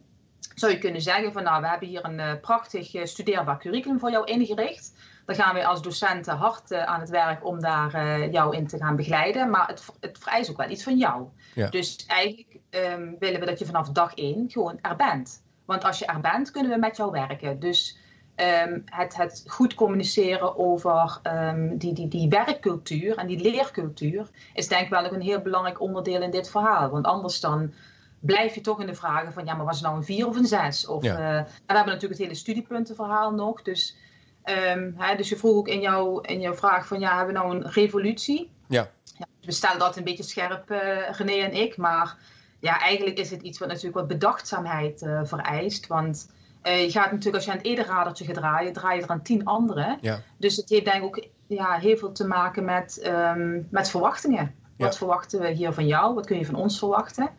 [0.56, 4.00] zou je kunnen zeggen van nou, we hebben hier een uh, prachtig uh, studeerbaar curriculum
[4.00, 4.94] voor jou ingericht.
[5.26, 8.78] Dan gaan we als docenten hard uh, aan het werk om daar jou in te
[8.78, 9.50] gaan begeleiden.
[9.50, 11.28] Maar het, het vereist ook wel iets van jou.
[11.56, 11.70] Ja.
[11.70, 15.44] Dus eigenlijk um, willen we dat je vanaf dag één gewoon er bent.
[15.66, 17.60] Want als je er bent, kunnen we met jou werken.
[17.60, 17.98] Dus
[18.36, 24.68] um, het, het, goed communiceren over um, die, die, die werkcultuur en die leercultuur is
[24.68, 26.90] denk ik wel ook een heel belangrijk onderdeel in dit verhaal.
[26.90, 27.74] Want anders dan
[28.20, 30.36] blijf je toch in de vragen van ja, maar was het nou een vier of
[30.36, 30.88] een zes?
[30.88, 31.20] Of, ja.
[31.20, 33.62] uh, en we hebben natuurlijk het hele studiepuntenverhaal nog.
[33.62, 33.98] Dus,
[34.46, 37.42] um, hè, dus je vroeg ook in, jou, in jouw vraag van ja, hebben we
[37.42, 38.50] nou een revolutie?
[38.68, 38.90] Ja.
[39.18, 42.18] ja we stellen dat een beetje scherp, uh, René en ik, maar
[42.60, 45.88] ja, eigenlijk is het iets wat natuurlijk wat bedachtzaamheid uh, vereist.
[45.88, 46.30] Want
[46.64, 49.46] uh, je gaat natuurlijk, als je aan het gaat draaien, draai je er aan tien
[49.46, 49.98] anderen.
[50.02, 50.22] Ja.
[50.38, 54.56] Dus het heeft denk ik ook ja, heel veel te maken met, um, met verwachtingen.
[54.78, 54.98] Wat Ja.
[54.98, 56.14] verwachten we hier van jou?
[56.14, 57.30] Wat kun je van ons verwachten?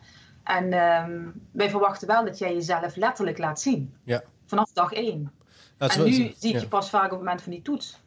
[0.43, 3.93] En um, wij verwachten wel dat jij jezelf letterlijk laat zien.
[4.03, 4.23] Ja.
[4.45, 5.31] Vanaf dag één.
[5.77, 7.97] Dat en nu zie ik je pas vaak op het moment van die toets.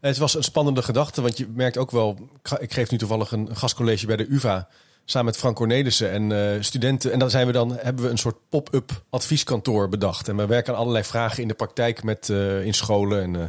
[0.00, 2.18] Het was een spannende gedachte, want je merkt ook wel...
[2.58, 4.68] ik geef nu toevallig een gastcollege bij de UvA...
[5.04, 7.12] samen met Frank Cornelissen en eh, studenten.
[7.12, 10.28] En dan, zijn we dan hebben we een soort pop-up advieskantoor bedacht.
[10.28, 12.02] En we werken aan allerlei vragen in de praktijk...
[12.02, 13.48] met eh, in scholen en eh,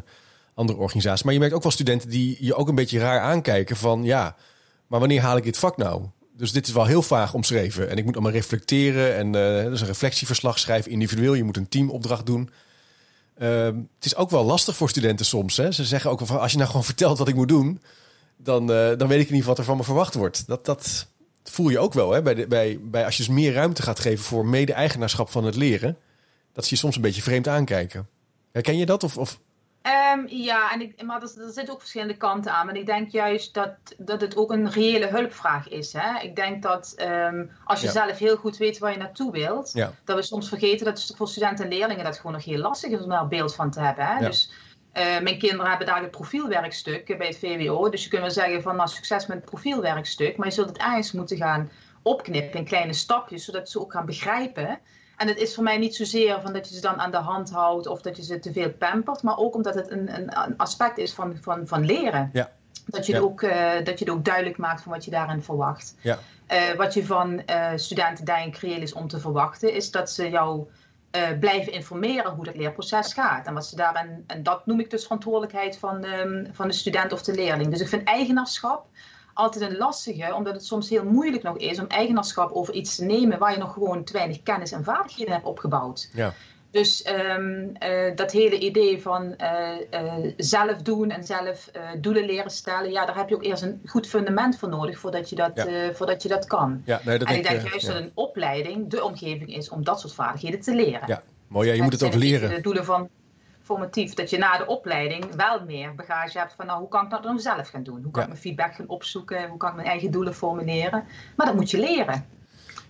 [0.53, 1.23] andere organisaties.
[1.23, 4.03] Maar je merkt ook wel studenten die je ook een beetje raar aankijken van...
[4.03, 4.35] ja,
[4.87, 6.03] maar wanneer haal ik dit vak nou?
[6.33, 7.89] Dus dit is wel heel vaag omschreven.
[7.89, 9.31] En ik moet allemaal reflecteren en
[9.69, 11.33] dus een reflectieverslag schrijven individueel.
[11.33, 12.49] Je moet een teamopdracht doen.
[13.39, 15.57] Ehm, het is ook wel lastig voor studenten soms.
[15.57, 15.71] Hè?
[15.71, 17.81] Ze zeggen ook van als je nou gewoon vertelt wat ik moet doen,
[18.37, 20.47] dan, eh, dan weet ik niet wat er van me verwacht wordt.
[20.47, 21.07] Dat, dat
[21.43, 22.21] voel je ook wel hè?
[22.21, 25.55] Bij, de, bij, bij als je dus meer ruimte gaat geven voor mede-eigenaarschap van het
[25.55, 25.97] leren.
[26.53, 28.07] Dat ze je soms een beetje vreemd aankijken.
[28.51, 29.03] Herken je dat?
[29.03, 29.39] Of, of...
[30.13, 32.65] Um, ja, en ik, maar er, er zitten ook verschillende kanten aan.
[32.65, 35.93] Maar ik denk juist dat, dat het ook een reële hulpvraag is.
[35.93, 36.19] Hè?
[36.21, 37.91] Ik denk dat um, als je Ja.
[37.91, 39.93] zelf heel goed weet waar je naartoe wilt, Ja.
[40.03, 42.91] dat we soms vergeten dat het voor studenten en leerlingen dat gewoon nog heel lastig
[42.91, 44.05] is om daar een beeld van te hebben.
[44.05, 44.13] Hè?
[44.19, 44.25] Ja.
[44.27, 44.51] Dus
[44.93, 47.89] uh, mijn kinderen hebben daar het profielwerkstuk bij het VWO.
[47.89, 50.37] Dus je kunt wel zeggen van nou, succes met het profielwerkstuk.
[50.37, 54.05] Maar je zult het ergens moeten gaan opknippen in kleine stapjes, zodat ze ook gaan
[54.05, 54.79] begrijpen.
[55.17, 57.49] En het is voor mij niet zozeer van dat je ze dan aan de hand
[57.49, 60.57] houdt of dat je ze te veel pampert, maar ook omdat het een, een, een
[60.57, 62.29] aspect is van, van, van leren.
[62.33, 62.51] Ja.
[62.85, 63.19] Dat, je Ja.
[63.19, 65.95] ook, uh, dat je het ook duidelijk maakt van wat je daarin verwacht.
[66.01, 66.19] Ja.
[66.51, 70.29] Uh, wat je van uh, studenten ik reëel is om te verwachten, is dat ze
[70.29, 70.67] jou
[71.39, 73.47] blijven informeren hoe dat leerproces gaat.
[73.47, 77.13] En wat ze daarin, en dat noem ik dus verantwoordelijkheid van, um, van de student
[77.13, 77.71] of de leerling.
[77.71, 78.85] Dus ik vind eigenaarschap
[79.37, 83.05] altijd een lastige, omdat het soms heel moeilijk nog is om eigenaarschap over iets te
[83.05, 86.09] nemen waar je nog gewoon te weinig kennis en vaardigheden hebt opgebouwd.
[86.13, 86.33] Ja.
[86.71, 87.05] Dus
[87.37, 91.71] um, uh, dat hele idee van uh, uh, zelf doen en zelf
[92.01, 95.29] doelen leren stellen, ja, daar heb je ook eerst een goed fundament voor nodig voordat
[95.29, 95.93] je dat, Ja.
[95.93, 96.81] voordat, je dat kan.
[96.85, 97.93] Ja, nee, dat en ik denk eh, juist ja.
[97.93, 101.07] dat een opleiding de omgeving is om dat soort vaardigheden te leren.
[101.07, 101.67] Ja, mooi.
[101.67, 102.49] Ja, je moet het ook leren.
[102.49, 103.09] De doelen van
[103.67, 107.09] formatief, dat je na de opleiding wel meer bagage hebt van nou, hoe kan ik
[107.09, 108.01] dat dan zelf gaan doen?
[108.03, 108.21] Hoe kan Ja.
[108.21, 109.47] ik mijn feedback gaan opzoeken?
[109.49, 111.03] Hoe kan ik mijn eigen doelen formuleren?
[111.35, 112.25] Maar dat moet je leren.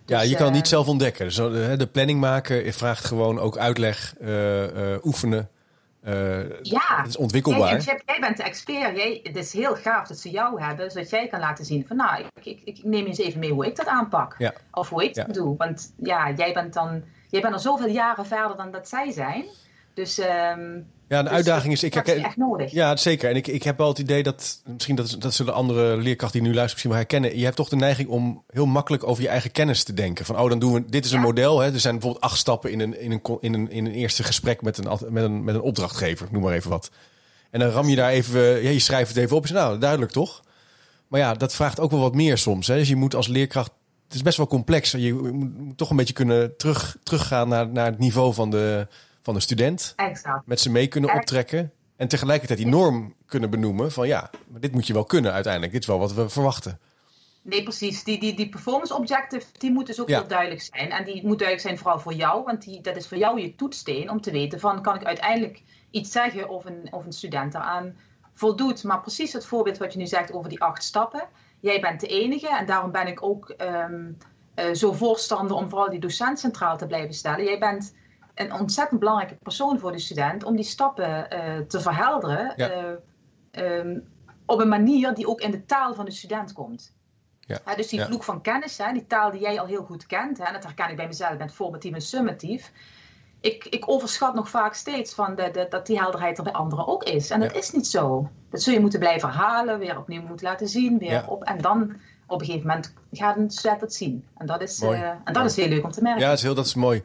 [0.06, 1.26] Ja, Dus, je kan het eh, niet zelf ontdekken.
[1.26, 1.36] Dus,
[1.78, 5.50] de planning maken vraagt gewoon ook uitleg, eh, eh, oefenen.
[6.62, 6.82] Ja.
[6.98, 7.70] Het is ontwikkelbaar.
[7.70, 8.98] Jij, jij, jij bent de expert.
[8.98, 11.96] Jij, het is heel gaaf dat ze jou hebben, zodat jij kan laten zien van
[11.98, 14.36] nou, ik, ik, ik neem eens even mee hoe ik dat aanpak.
[14.38, 14.54] Ja.
[14.72, 15.24] Of hoe ik Ja.
[15.24, 15.58] dat doe.
[15.58, 19.46] Want ja, jij bent dan, jij bent al zoveel jaren verder dan dat zij zijn.
[19.98, 20.62] Dus, ehm
[21.08, 21.84] Ja, de dus uitdaging is...
[21.84, 22.72] Ik is herken, echt nodig.
[22.72, 23.30] ja, zeker.
[23.30, 24.62] En ik, ik heb wel het idee dat...
[24.66, 27.38] Misschien dat, dat zullen andere leerkrachten die nu luisteren misschien wel herkennen.
[27.38, 30.26] Je hebt toch de neiging om heel makkelijk over je eigen kennis te denken.
[30.26, 30.86] Van, oh, dan doen we...
[30.86, 31.26] Dit is een Ja.
[31.26, 31.60] model.
[31.60, 31.74] Hè.
[31.74, 34.62] Er zijn bijvoorbeeld acht stappen in een, in een, in een, in een eerste gesprek
[34.62, 36.28] met een, met, een, met een opdrachtgever.
[36.32, 36.92] Noem maar even wat.
[37.52, 38.64] En dan ram je daar even...
[38.64, 39.48] Ja, je schrijft het even op.
[39.48, 40.42] Zegt, nou, duidelijk toch?
[41.08, 42.68] Maar ja, dat vraagt ook wel wat meer soms.
[42.68, 42.76] Hè.
[42.78, 43.72] Dus je moet als leerkracht...
[44.06, 44.92] Het is best wel complex.
[44.92, 48.88] Je moet, moet toch een beetje kunnen terug, teruggaan naar, naar het niveau van de,
[49.28, 50.48] van de student Exact.
[50.48, 51.72] met ze mee kunnen optrekken.
[51.96, 55.72] En tegelijkertijd die norm kunnen benoemen van ja, maar dit moet je wel kunnen uiteindelijk.
[55.74, 56.80] Dit is wel wat we verwachten.
[57.42, 58.04] Nee, precies.
[58.04, 60.20] Die, die, die performance objective, die moet dus ook Ja.
[60.20, 60.92] heel duidelijk zijn.
[60.92, 63.56] En die moet duidelijk zijn vooral voor jou, want die, dat is voor jou je
[63.56, 65.62] toetssteen om te weten van, kan ik uiteindelijk
[65.92, 67.96] iets zeggen of een, of een student daaraan
[68.34, 68.84] voldoet.
[68.84, 71.24] Maar precies het voorbeeld wat je nu zegt over die acht stappen.
[71.60, 74.18] Jij bent de enige en daarom ben ik ook um,
[74.56, 77.46] uh, zo voorstander om vooral die docent centraal te blijven stellen.
[77.46, 77.94] Jij bent
[78.38, 82.54] een ontzettend belangrijke persoon voor de student om die stappen uh, te verhelderen.
[82.56, 82.97] Ja.
[83.52, 84.08] Um,
[84.45, 86.95] op een manier die ook in de taal van de student komt.
[87.39, 87.76] Ja.
[87.76, 90.43] dus die vloek van kennis, hè, die taal die jij al heel goed kent, hè,
[90.43, 92.71] en dat herken ik bij mezelf met formatief en summatief.
[93.39, 96.88] Ik, ik overschat nog vaak steeds van de, de, dat die helderheid er bij anderen
[96.88, 97.30] ook is.
[97.30, 98.30] En dat is niet zo.
[98.50, 100.97] Dat zul je moeten blijven herhalen, weer opnieuw moeten laten zien.
[100.97, 101.95] Weer op, en dan
[102.28, 104.26] op een gegeven moment gaat een student het zien.
[104.38, 106.21] En dat is, uh, en dat is heel leuk om te merken.
[106.21, 107.04] Ja, dat is, heel, dat is mooi.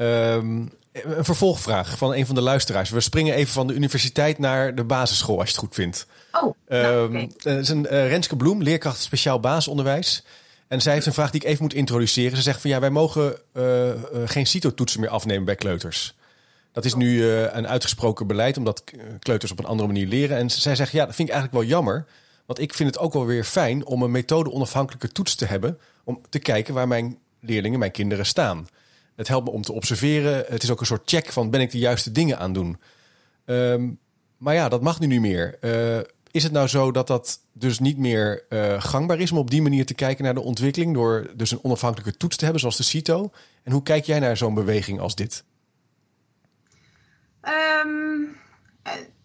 [0.00, 2.90] Um, een vervolgvraag van een van de luisteraars.
[2.90, 6.06] We springen even van de universiteit naar de basisschool, als je het goed vindt.
[6.32, 10.24] Oh, nou, um, Het is een uh, Renske Bloem, leerkracht speciaal basisonderwijs.
[10.68, 12.36] En zij heeft een vraag die ik even moet introduceren.
[12.36, 13.92] Ze zegt van ja, wij mogen uh, uh,
[14.24, 16.14] geen CITO-toetsen meer afnemen bij kleuters.
[16.72, 18.84] Dat is nu een uitgesproken beleid, omdat
[19.18, 20.36] kleuters op een andere manier leren.
[20.36, 22.06] En zij zegt ja, dat vind ik eigenlijk wel jammer.
[22.46, 25.78] Want ik vind het ook wel weer fijn om een methode-onafhankelijke toets te hebben.
[26.04, 28.68] Om te kijken waar mijn leerlingen, mijn kinderen staan.
[29.18, 30.44] Het helpt me om te observeren.
[30.48, 32.80] Het is ook een soort check van ben ik de juiste dingen aan doen.
[33.44, 33.98] Um,
[34.36, 35.58] maar ja, dat mag nu niet meer.
[35.60, 35.98] Uh,
[36.30, 39.62] is het nou zo dat dat dus niet meer uh, gangbaar is om op die
[39.62, 42.82] manier te kijken naar de ontwikkeling door dus een onafhankelijke toets te hebben zoals de
[42.82, 43.30] CITO?
[43.62, 45.44] En hoe kijk jij naar zo'n beweging als dit?
[47.84, 48.36] Um,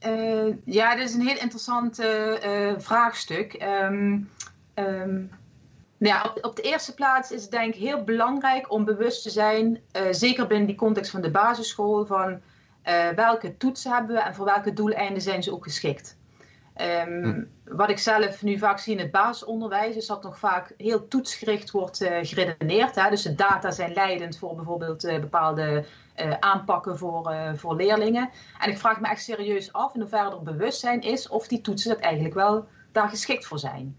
[0.05, 1.95] uh, ja, dat is een heel interessant
[2.77, 3.65] vraagstuk.
[3.83, 4.29] Um,
[6.03, 9.29] nou ja, op, de eerste plaats is het denk ik heel belangrijk om bewust te
[9.29, 14.21] zijn, uh, zeker binnen die context van de basisschool, van uh, welke toetsen hebben we
[14.21, 16.17] en voor welke doeleinden zijn ze ook geschikt.
[17.07, 17.43] Um, hm.
[17.75, 21.71] Wat ik zelf nu vaak zie in het basisonderwijs is dat nog vaak heel toetsgericht
[21.71, 22.95] wordt uh, geredeneerd.
[22.95, 23.09] Hè?
[23.09, 25.85] Dus de data zijn leidend voor bijvoorbeeld bepaalde
[26.39, 28.29] aanpakken voor, voor leerlingen.
[28.59, 31.89] En ik vraag me echt serieus af in hoeverre er bewustzijn is of die toetsen
[31.89, 33.97] dat eigenlijk wel daar geschikt voor zijn.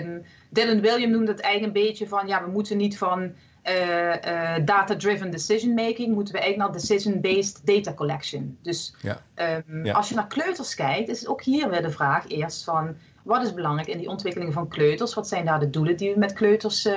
[0.00, 3.32] Um, Dylan William noemde het eigenlijk een beetje van, ja, we moeten niet van
[3.68, 8.58] uh, uh, data-driven decision making, moeten we eigenlijk naar decision-based data collection.
[8.62, 9.20] Dus ja.
[9.68, 9.94] Um, ja.
[9.94, 13.42] als je naar kleuters kijkt, is het ook hier weer de vraag eerst van, wat
[13.42, 15.14] is belangrijk in die ontwikkeling van kleuters?
[15.14, 16.94] Wat zijn daar de doelen die we met kleuters uh,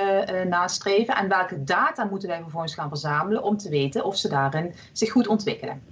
[0.48, 1.16] nastreven?
[1.16, 5.10] En welke data moeten wij vervolgens gaan verzamelen om te weten of ze daarin zich
[5.10, 5.82] goed ontwikkelen?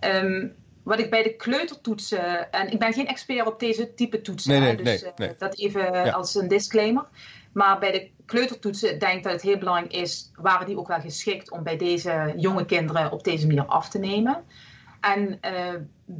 [0.00, 4.50] Um, wat ik bij de kleutertoetsen, en ik ben geen expert op deze type toetsen,
[4.50, 5.28] nee, nee, dus nee.
[5.28, 6.10] Uh, dat even ja.
[6.10, 7.04] als een disclaimer.
[7.52, 11.00] Maar bij de kleutertoetsen denk ik dat het heel belangrijk is, waren die ook wel
[11.00, 14.44] geschikt om bij deze jonge kinderen op deze manier af te nemen.
[15.00, 15.74] En uh,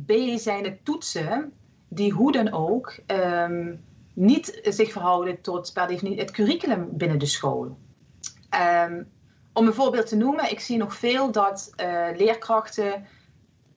[0.06, 1.52] B zijn het toetsen
[1.88, 7.26] die hoe dan ook um, niet zich verhouden tot per definitie het curriculum binnen de
[7.26, 7.78] school.
[8.84, 9.08] Um,
[9.52, 13.06] om een voorbeeld te noemen, ik zie nog veel dat uh, leerkrachten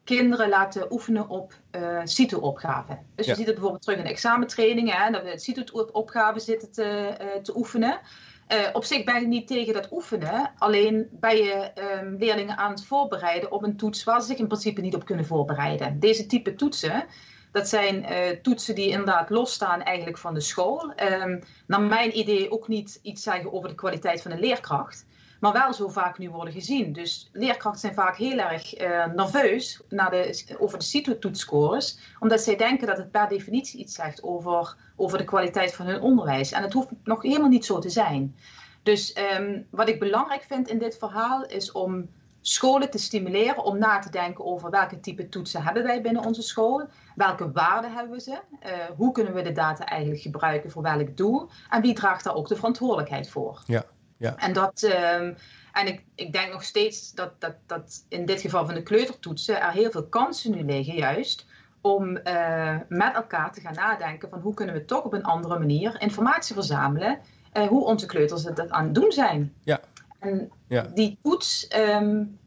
[0.03, 3.05] kinderen laten oefenen op uh, CITO-opgaven.
[3.15, 3.31] Dus ja.
[3.31, 7.57] je ziet het bijvoorbeeld terug in examentrainingen, hè, dat we CITO-opgaven zitten te, uh, te
[7.57, 7.99] oefenen.
[8.47, 12.71] Uh, op zich ben ik niet tegen dat oefenen, alleen ben je um, leerlingen aan
[12.71, 15.99] het voorbereiden op een toets waar ze zich in principe niet op kunnen voorbereiden.
[15.99, 17.05] Deze type toetsen,
[17.51, 18.05] dat zijn
[18.41, 20.93] toetsen die inderdaad losstaan eigenlijk van de school.
[21.21, 25.05] Um, naar mijn idee ook niet iets zeggen over de kwaliteit van een leerkracht
[25.43, 26.93] maar wel zo vaak nu worden gezien.
[26.93, 32.87] Dus leerkrachten zijn vaak heel erg uh, nerveus de, over de CITO-toetscores, omdat zij denken
[32.87, 36.51] dat het per definitie iets zegt over, over de kwaliteit van hun onderwijs.
[36.51, 38.35] En het hoeft nog helemaal niet zo te zijn.
[38.83, 42.09] Dus um, wat ik belangrijk vind in dit verhaal is om
[42.41, 46.41] scholen te stimuleren om na te denken over welke type toetsen hebben wij binnen onze
[46.41, 50.81] school, welke waarden hebben we ze, uh, hoe kunnen we de data eigenlijk gebruiken voor
[50.81, 53.61] welk doel en wie draagt daar ook de verantwoordelijkheid voor.
[53.65, 53.85] Ja.
[54.17, 54.35] Ja.
[54.37, 55.35] En, dat, um,
[55.71, 59.61] en ik, ik denk nog steeds dat, dat, dat in dit geval van de kleutertoetsen
[59.61, 61.45] er heel veel kansen nu liggen juist
[61.81, 65.59] om uh, met elkaar te gaan nadenken van hoe kunnen we toch op een andere
[65.59, 67.19] manier informatie verzamelen
[67.53, 69.53] uh, hoe onze kleuters het aan het doen zijn.
[69.63, 69.79] Ja.
[70.19, 70.81] En ja.
[70.81, 72.39] die toets, um,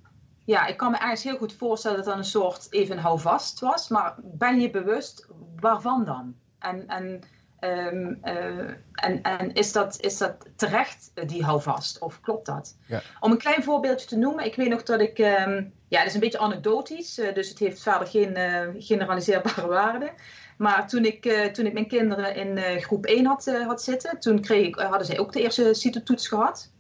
[0.45, 3.89] ja, ik kan me ergens heel goed voorstellen dat dat een soort even houvast was,
[3.89, 5.29] maar ben je bewust
[5.61, 6.35] waarvan dan?
[6.59, 7.23] En, en
[7.67, 11.99] Um, uh, en, en is, dat, is dat terecht, die houvast?
[11.99, 12.77] Of klopt dat?
[12.87, 13.03] Ja.
[13.21, 14.45] Om een klein voorbeeldje te noemen.
[14.45, 15.19] Ik weet nog dat ik...
[15.19, 17.19] Um, ja, het is een beetje anekdotisch.
[17.19, 20.13] Uh, dus het heeft verder geen uh, generaliseerbare waarde.
[20.57, 24.21] Maar toen ik, toen ik mijn kinderen in groep 1 had, had zitten...
[24.21, 26.71] Toen kreeg ik, hadden zij ook de eerste CITO-toets gehad.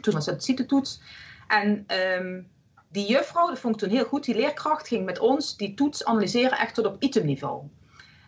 [0.00, 1.00] Toen was het CITO-toets.
[1.48, 1.86] En...
[2.18, 2.52] Um,
[2.94, 6.04] die juffrouw, dat vond ik toen heel goed, die leerkracht ging met ons die toets
[6.04, 7.62] analyseren echt tot op itemniveau.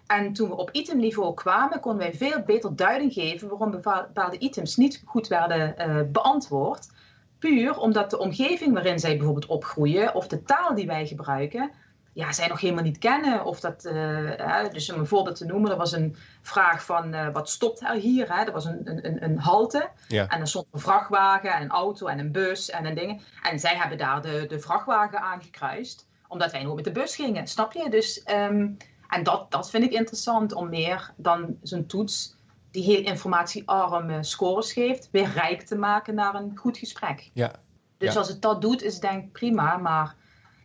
[0.07, 4.77] En toen we op itemniveau kwamen, konden wij veel beter duiding geven waarom bepaalde items
[4.77, 6.90] niet goed werden uh, beantwoord.
[7.38, 11.71] Puur omdat de omgeving waarin zij bijvoorbeeld opgroeien of de taal die wij gebruiken
[12.16, 13.45] ja, zij nog helemaal niet kennen.
[13.45, 17.29] Of dat, uh, dus om een voorbeeld te noemen, er was een vraag van uh,
[17.33, 18.35] wat stopt er hier?
[18.35, 18.45] Hè?
[18.45, 20.29] Er was een, een, een halte ja.
[20.29, 23.23] en er stond een vrachtwagen en een auto en een bus en een ding.
[23.42, 27.47] En zij hebben daar de, de vrachtwagen aangekruist, omdat wij nog met de bus gingen,
[27.47, 27.90] snap je?
[27.90, 28.77] Dus, um,
[29.09, 32.37] en dat, dat vind ik interessant om meer dan zo'n toets
[32.71, 37.31] die heel informatiearme scores geeft, weer rijk te maken naar een goed gesprek.
[37.33, 37.53] Ja.
[37.99, 40.14] Dus als het dat doet, is denk ik prima, maar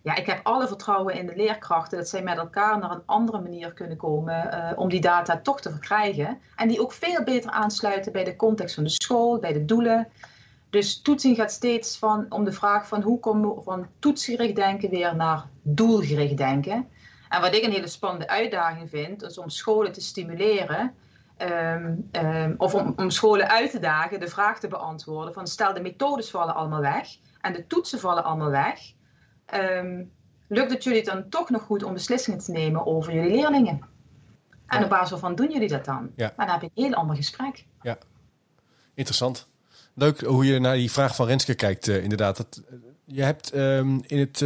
[0.03, 3.41] ja, ik heb alle vertrouwen in de leerkrachten dat zij met elkaar naar een andere
[3.41, 6.39] manier kunnen komen uh, om die data toch te verkrijgen.
[6.55, 10.07] En die ook veel beter aansluiten bij de context van de school, bij de doelen.
[10.69, 14.89] Dus toetsing gaat steeds van, om de vraag van hoe komen we van toetsgericht denken
[14.89, 16.87] weer naar doelgericht denken.
[17.31, 20.93] En wat ik een hele spannende uitdaging vind, is om scholen te stimuleren.
[21.37, 25.73] Um, um, of om, om scholen uit te dagen de vraag te beantwoorden van stel
[25.73, 27.07] de methodes vallen allemaal weg
[27.41, 28.79] en de toetsen vallen allemaal weg
[29.53, 30.11] um,
[30.47, 33.81] lukt het jullie dan toch nog goed om beslissingen te nemen over jullie leerlingen?
[34.65, 34.83] En ja.
[34.83, 36.11] op basis waarvan doen jullie dat dan?
[36.15, 36.33] Ja.
[36.35, 37.65] Maar dan heb je een heel ander gesprek.
[37.81, 37.97] Ja,
[38.93, 39.47] interessant.
[39.93, 42.37] Leuk hoe je naar die vraag van Renske kijkt, uh, inderdaad.
[42.37, 44.41] Dat, uh, je hebt in, het,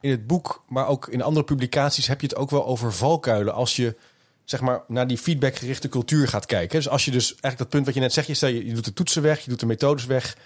[0.00, 3.54] in het boek, maar ook in andere publicaties, heb je het ook wel over valkuilen
[3.54, 3.96] als je
[4.44, 6.76] zeg maar naar die feedbackgerichte cultuur gaat kijken.
[6.76, 8.74] Dus als je dus eigenlijk dat punt wat je net zegt, je, stel, je, je
[8.74, 10.36] doet de toetsen weg, je doet de methodes weg.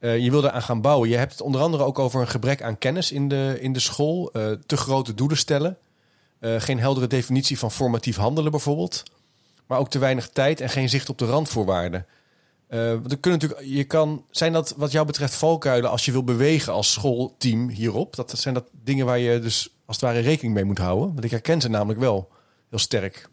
[0.00, 1.08] Uh, je wil eraan gaan bouwen.
[1.08, 3.80] Je hebt het onder andere ook over een gebrek aan kennis in de, in de
[3.80, 4.30] school.
[4.32, 5.78] Uh, te grote doelen stellen.
[6.40, 9.02] Uh, geen heldere definitie van formatief handelen bijvoorbeeld.
[9.66, 12.06] Maar ook te weinig tijd en geen zicht op de randvoorwaarden.
[12.68, 16.72] Er kunnen natuurlijk, je kan, zijn dat wat jou betreft valkuilen als je wil bewegen
[16.72, 18.16] als schoolteam hierop?
[18.16, 21.08] Dat zijn dat dingen waar je dus als het ware rekening mee moet houden?
[21.08, 22.30] Want ik herken ze namelijk wel
[22.68, 23.28] heel sterk.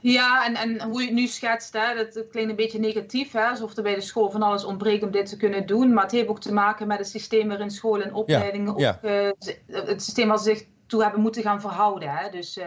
[0.00, 3.32] Ja, en, en hoe je het nu schetst, hè, dat, dat klinkt een beetje negatief.
[3.32, 5.92] Hè, alsof er bij de school van alles ontbreekt om dit te kunnen doen.
[5.92, 9.28] Maar het heeft ook te maken met het systeem waarin scholen en opleidingen ja, ja.
[9.28, 12.10] Ook, uh, het systeem ze zich toe hebben moeten gaan verhouden.
[12.10, 12.30] Hè.
[12.30, 12.66] Dus, uh,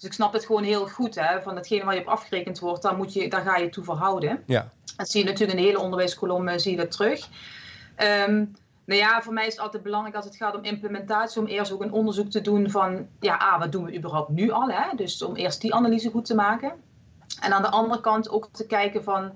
[0.00, 1.14] dus ik snap het gewoon heel goed.
[1.14, 3.84] Hè, van datgene waar je op afgerekend wordt, daar, moet je, daar ga je toe
[3.84, 4.42] verhouden.
[4.46, 4.70] Ja.
[4.96, 7.28] Dat zie je natuurlijk in de hele onderwijskolom zie je dat terug.
[8.28, 11.46] Um, nou ja, voor mij is het altijd belangrijk als het gaat om implementatie, om
[11.46, 14.70] eerst ook een onderzoek te doen van, ja, ah, wat doen we überhaupt nu al?
[14.70, 14.96] Hè?
[14.96, 16.72] Dus om eerst die analyse goed te maken.
[17.40, 19.32] En aan de andere kant ook te kijken van,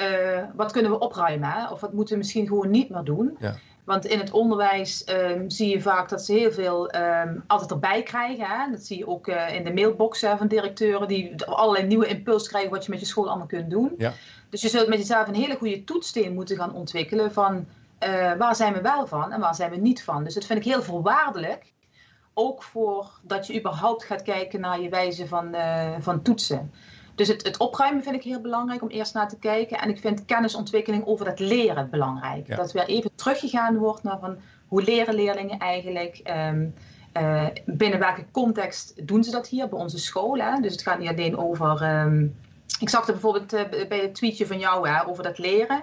[0.00, 1.50] uh, wat kunnen we opruimen?
[1.50, 1.70] Hè?
[1.70, 3.36] Of wat moeten we misschien gewoon niet meer doen?
[3.38, 3.54] Ja.
[3.84, 8.02] Want in het onderwijs um, zie je vaak dat ze heel veel um, altijd erbij
[8.02, 8.46] krijgen.
[8.46, 8.70] Hè?
[8.70, 12.70] Dat zie je ook uh, in de mailboxen van directeuren die allerlei nieuwe impuls krijgen
[12.70, 13.94] wat je met je school allemaal kunt doen.
[13.98, 14.12] Ja.
[14.48, 17.66] Dus je zult met jezelf een hele goede toetssteen moeten gaan ontwikkelen van
[18.04, 20.24] uh, waar zijn we wel van en waar zijn we niet van.
[20.24, 21.72] Dus dat vind ik heel voorwaardelijk.
[22.34, 26.72] Ook voor dat je überhaupt gaat kijken naar je wijze van, uh, van toetsen.
[27.14, 29.78] Dus het, het, opruimen vind ik heel belangrijk om eerst naar te kijken.
[29.78, 32.46] En ik vind kennisontwikkeling over dat leren belangrijk.
[32.46, 32.56] Ja.
[32.56, 34.36] Dat weer even teruggegaan wordt naar van
[34.68, 36.20] hoe leren leerlingen eigenlijk.
[36.50, 36.74] Um,
[37.16, 40.38] uh, binnen welke context doen ze dat hier bij onze school?
[40.38, 40.60] Hè?
[40.60, 41.82] Dus het gaat niet alleen over.
[41.82, 42.36] Um,
[42.78, 45.82] ik zag er bijvoorbeeld uh, bij het tweetje van jou hè, over dat leren.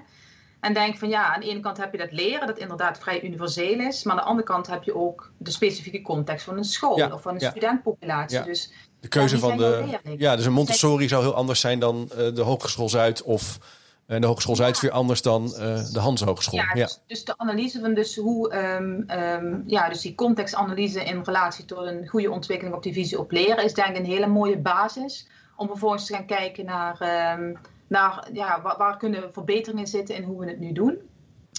[0.59, 3.23] En denk van ja, aan de ene kant heb je dat leren, dat inderdaad vrij
[3.23, 4.03] universeel is.
[4.03, 7.13] Maar aan de andere kant heb je ook de specifieke context van een school ja,
[7.13, 7.49] of van een ja.
[7.49, 8.43] studentpopulatie.
[8.43, 9.99] Dus de keuze ja, van de.
[10.17, 13.23] Ja, dus een Montessori zou heel anders zijn dan uh, de Hogeschool Zuid.
[13.23, 13.59] Of
[14.07, 15.57] uh, de Hogeschool Zuid is weer anders dan uh,
[15.91, 16.59] de Hans Hogeschool.
[16.59, 21.21] Ja, dus, dus, de analyse van dus hoe, um, um, ja, dus die contextanalyse in
[21.23, 24.27] relatie tot een goede ontwikkeling op die visie op leren, is denk ik een hele
[24.27, 25.27] mooie basis.
[25.55, 27.01] Om vervolgens te gaan kijken naar.
[27.39, 30.97] Um, naar ja, waar, waar, kunnen verbeteringen zitten in hoe we het nu doen.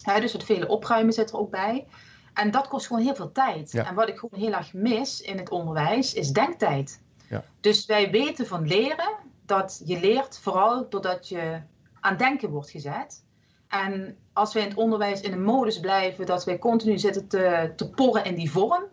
[0.02, 1.86] He, dus het vele opruimen zit er ook bij.
[2.34, 3.72] En dat kost gewoon heel veel tijd.
[3.72, 3.86] Ja.
[3.86, 7.01] En wat ik gewoon heel erg mis in het onderwijs is denktijd.
[7.32, 7.44] Ja.
[7.60, 9.14] Dus wij weten van leren
[9.46, 11.60] dat je leert vooral doordat je
[12.00, 13.24] aan denken wordt gezet.
[13.68, 17.72] En als wij in het onderwijs in een modus blijven dat wij continu zitten te,
[17.76, 18.84] te porren in die vorm.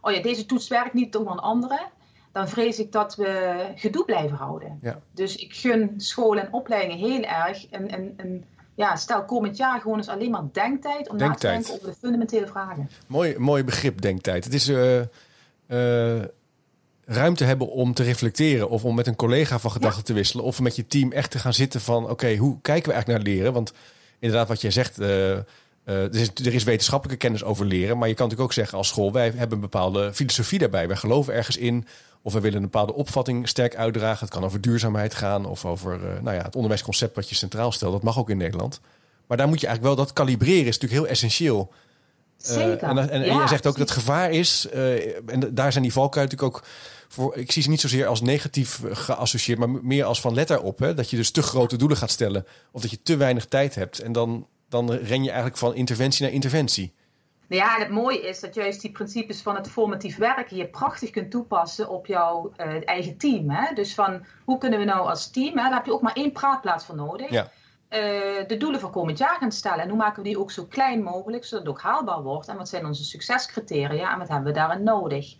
[0.00, 1.80] Oh ja, deze toets werkt niet, toch maar een andere
[2.34, 4.78] dan vrees ik dat we gedoe blijven houden.
[4.82, 5.00] Ja.
[5.10, 7.66] Dus ik gun scholen en opleidingen heel erg.
[7.70, 11.54] En, en, en ja, stel komend jaar gewoon eens alleen maar denktijd om denktijd.
[11.54, 12.90] na te denken over de fundamentele vragen.
[13.06, 14.44] Mooi, mooi begrip, denktijd.
[14.44, 15.00] Het is uh,
[15.68, 16.22] uh,
[17.06, 20.06] ruimte hebben om te reflecteren of om met een collega van gedachten ja.
[20.06, 20.44] te wisselen.
[20.44, 23.24] Of met je team echt te gaan zitten van oké, okay, hoe kijken we eigenlijk
[23.24, 23.52] naar leren?
[23.52, 23.72] Want
[24.18, 25.00] inderdaad, wat jij zegt.
[25.00, 25.38] Uh, uh,
[25.86, 28.88] er, is, er, is, wetenschappelijke kennis over leren, maar je kan natuurlijk ook zeggen als
[28.88, 30.88] school, wij hebben een bepaalde filosofie daarbij.
[30.88, 31.86] Wij geloven ergens in,
[32.22, 34.24] of we willen een bepaalde opvatting sterk uitdragen.
[34.24, 37.72] Het kan over duurzaamheid gaan of over uh, nou ja, het onderwijsconcept wat je centraal
[37.72, 37.92] stelt.
[37.92, 38.80] Dat mag ook in Nederland.
[39.26, 41.72] Maar daar moet je eigenlijk wel dat kalibreren, is natuurlijk heel essentieel.
[42.36, 42.88] Zeker.
[42.88, 44.68] En, en, en ja, je zegt ook dat het gevaar is,
[45.26, 46.66] en daar zijn die valkuilen natuurlijk ook
[47.14, 47.36] voor.
[47.36, 50.78] Ik zie ze niet zozeer als negatief geassocieerd, maar meer als van let daarop.
[50.78, 53.74] Hè, dat je dus te grote doelen gaat stellen, of dat je te weinig tijd
[53.74, 53.98] hebt.
[53.98, 56.94] En dan dan ren je eigenlijk van interventie naar interventie.
[57.48, 60.68] Nou ja, en het mooie is dat juist die principes van het formatief werken je
[60.68, 63.50] prachtig kunt toepassen op jouw uh, eigen team.
[63.50, 63.74] Hè?
[63.74, 66.32] Dus van hoe kunnen we nou als team, hè, daar heb je ook maar één
[66.32, 67.30] praatplaats voor nodig.
[67.30, 67.50] Ja.
[67.90, 69.82] Uh, de doelen voor komend jaar gaan stellen.
[69.82, 72.48] En hoe maken we die ook zo klein mogelijk, zodat het ook haalbaar wordt?
[72.48, 75.36] En wat zijn onze succescriteria en wat hebben we daarin nodig?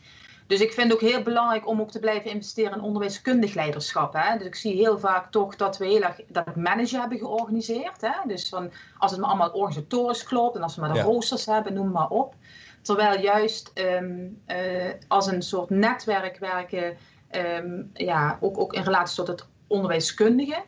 [0.47, 4.13] Dus ik vind het ook heel belangrijk om ook te blijven investeren in onderwijskundig leiderschap.
[4.13, 4.39] Hè?
[4.39, 8.01] Dus ik zie heel vaak toch dat we heel erg dat managen hebben georganiseerd.
[8.01, 8.13] Hè?
[8.27, 11.05] Dus van, als het maar allemaal organisatorisch klopt en als we maar de Ja.
[11.05, 12.35] roosters hebben, noem maar op.
[12.83, 16.97] Terwijl juist ehm, eh, als een soort netwerk werken,
[17.29, 20.63] ehm, ja, ook, ook in relatie tot het onderwijskundige.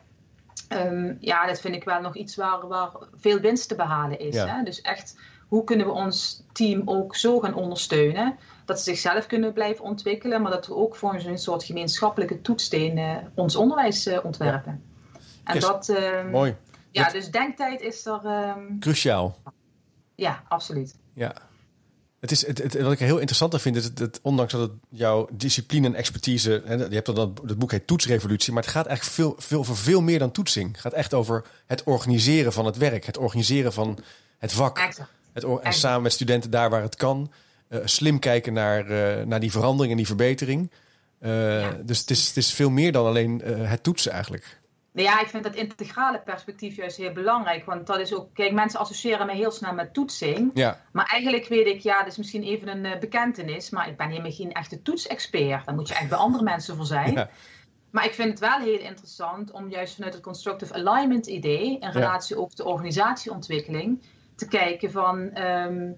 [0.67, 4.35] Ehm, ja, dat vind ik wel nog iets waar, waar veel winst te behalen is.
[4.35, 4.47] Ja.
[4.47, 4.63] Hè?
[4.63, 5.15] Dus echt,
[5.47, 8.35] hoe kunnen we ons team ook zo gaan ondersteunen
[8.65, 12.97] dat ze zichzelf kunnen blijven ontwikkelen, maar dat we ook voor een soort gemeenschappelijke toetssteen
[12.97, 14.83] eh, ons onderwijs eh, ontwerpen.
[15.43, 15.63] En Yes.
[15.63, 16.55] dat, ehm, Mooi.
[16.91, 19.37] ja, Dat- dus denktijd is er, ehm, Cruciaal.
[20.15, 20.95] ja, absoluut.
[21.13, 21.33] Ja.
[22.19, 24.71] Het is, het, het- wat ik heel interessant aan vind, is dat ondanks dat het
[24.89, 28.85] jouw discipline en expertise, hè, je hebt dat, het boek heet Toetsrevolutie, maar het gaat
[28.85, 30.71] eigenlijk veel, veel, over veel meer dan toetsing.
[30.71, 33.97] Het gaat echt over het organiseren van het werk, het organiseren van
[34.37, 34.77] het vak.
[34.79, 35.09] Exact.
[35.43, 37.31] Het en samen met studenten daar waar het kan.
[37.67, 40.71] eh, slim kijken naar, eh, naar die verandering en die verbetering.
[41.19, 41.77] Eh, Ja.
[41.83, 44.59] Dus het is, het is veel meer dan alleen het toetsen eigenlijk.
[44.91, 47.65] Nou ja, ik vind dat integrale perspectief juist heel belangrijk.
[47.65, 50.51] Want dat is ook, kijk, mensen associëren mij heel snel met toetsing.
[50.53, 53.69] Ja, Maar eigenlijk weet ik, ja, dat is misschien even een bekentenis.
[53.69, 55.65] Maar ik ben helemaal geen echte toetsexpert.
[55.65, 57.13] Daar moet je echt bij andere mensen voor zijn.
[57.13, 57.29] Ja.
[57.91, 61.89] Maar ik vind het wel heel interessant om juist vanuit het constructive alignment idee, in
[61.89, 64.01] relatie ook de organisatieontwikkeling,
[64.37, 65.91] te kijken van ehm,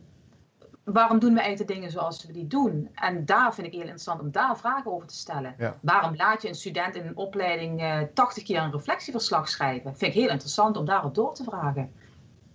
[0.84, 2.90] waarom doen we eigenlijk de dingen zoals we die doen?
[2.96, 5.56] En daar vind ik heel interessant om daar vragen over te stellen.
[5.58, 5.76] Ja.
[5.82, 9.98] Waarom laat je een student in een opleiding eh 80 keer een reflectieverslag schrijven?
[9.98, 11.92] Vind ik heel interessant om daarop door te vragen.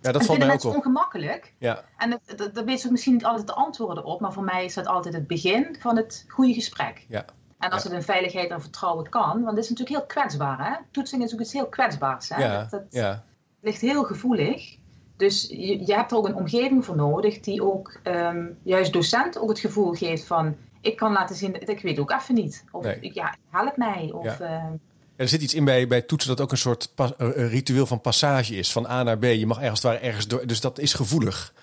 [0.01, 0.75] ja dat en valt mij ook op.
[0.75, 1.53] ongemakkelijk?
[1.59, 2.19] Ja, En
[2.53, 5.13] daar weet ze misschien niet altijd de antwoorden op, maar voor mij is dat altijd
[5.13, 7.05] het begin van het goede gesprek.
[7.09, 7.25] ja,
[7.59, 7.89] En als Ja.
[7.89, 10.65] het in veiligheid en vertrouwen kan, want dit is natuurlijk heel kwetsbaar.
[10.69, 10.75] Hè?
[10.91, 12.29] Toetsing is ook iets heel kwetsbaars.
[12.29, 12.41] Hè?
[12.43, 13.23] ja, Dat, dat ja.
[13.61, 14.77] ligt heel gevoelig.
[15.17, 19.37] Dus je, je hebt er ook een omgeving voor nodig die ook ehm, juist docent
[19.39, 22.63] ook het gevoel geeft van ik kan laten zien, dat ik weet ook even niet.
[22.71, 22.97] Of Nee.
[23.01, 24.09] ik, ja, help mij.
[24.13, 24.39] Of, Ja.
[24.39, 24.73] ehm,
[25.15, 27.85] Er zit iets in bij, bij toetsen dat ook een soort pas- een een ritueel
[27.85, 28.71] van passage is.
[28.71, 29.23] Van A naar B.
[29.23, 30.47] Je mag ergens, ware ergens door.
[30.47, 31.53] Dus dat is gevoelig.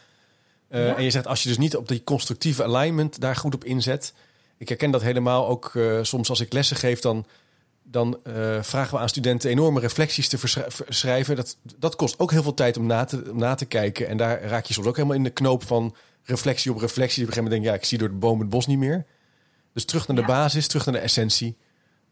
[0.68, 0.96] Eh, Ja.
[0.96, 4.14] En je zegt als je dus niet op die constructieve alignment daar goed op inzet.
[4.56, 7.00] Ik herken dat helemaal ook eh, soms als ik lessen geef.
[7.00, 7.26] Dan,
[7.82, 10.38] dan eh, vragen we aan studenten enorme reflecties te
[10.88, 11.36] schrijven.
[11.36, 14.08] Dat, dat kost ook heel veel tijd om na, te, om na te kijken.
[14.08, 17.22] En daar raak je soms ook helemaal in de knoop van reflectie op reflectie.
[17.22, 18.78] Op een gegeven moment denk je, ja, ik zie door de boom het bos niet
[18.78, 19.04] meer.
[19.72, 20.28] Dus terug naar de Ja.
[20.28, 21.56] basis, terug naar de essentie.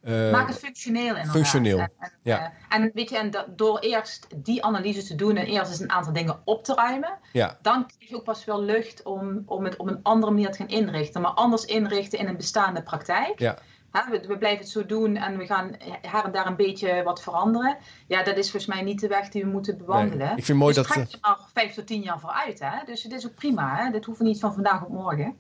[0.01, 1.31] Eh, Maak het functioneel inderdaad.
[1.33, 2.39] functioneel, En, en, ja.
[2.69, 5.81] eh, en weet je, en dat, door eerst die analyse te doen en eerst eens
[5.81, 9.43] een aantal dingen op te ruimen, ja, dan krijg je ook pas wel lucht om,
[9.47, 11.21] om het op een andere manier te gaan inrichten.
[11.21, 13.39] Maar anders inrichten in een bestaande praktijk.
[13.39, 13.59] ja.
[13.93, 17.03] Hè, we, we blijven het zo doen en we gaan her en daar een beetje
[17.03, 17.77] wat veranderen.
[18.07, 20.27] Ja, dat is volgens mij niet de weg die we moeten bewandelen.
[20.27, 22.59] Nee, ik vind mooi dus dat, trek je maar vijf tot tien jaar vooruit.
[22.59, 22.85] Hè?
[22.87, 23.77] Dus het is ook prima.
[23.77, 23.91] Hè?
[23.91, 25.37] Dit hoeft niet van vandaag op morgen.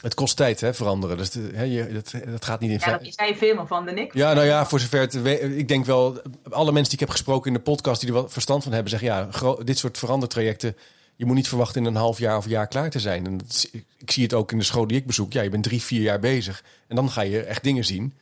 [0.00, 1.16] Het kost tijd, hè, veranderen.
[1.16, 3.86] Dus hè, je, dat, dat gaat niet in Ja, daar zei je veel meer van
[3.86, 4.14] dan ik.
[4.14, 5.14] Ja, nou ja, voor zover het...
[5.40, 8.00] Ik denk wel, alle mensen die ik heb gesproken in de podcast...
[8.00, 9.08] die er wat verstand van hebben, zeggen...
[9.08, 9.28] ja,
[9.64, 10.76] dit soort verandertrajecten...
[11.20, 13.26] je moet niet verwachten in een half jaar of een jaar klaar te zijn.
[13.26, 15.32] En dat is- ik, zie het ook in de school die ik bezoek.
[15.32, 16.64] Ja, je bent drie, vier jaar bezig.
[16.88, 18.14] En dan ga je echt dingen zien.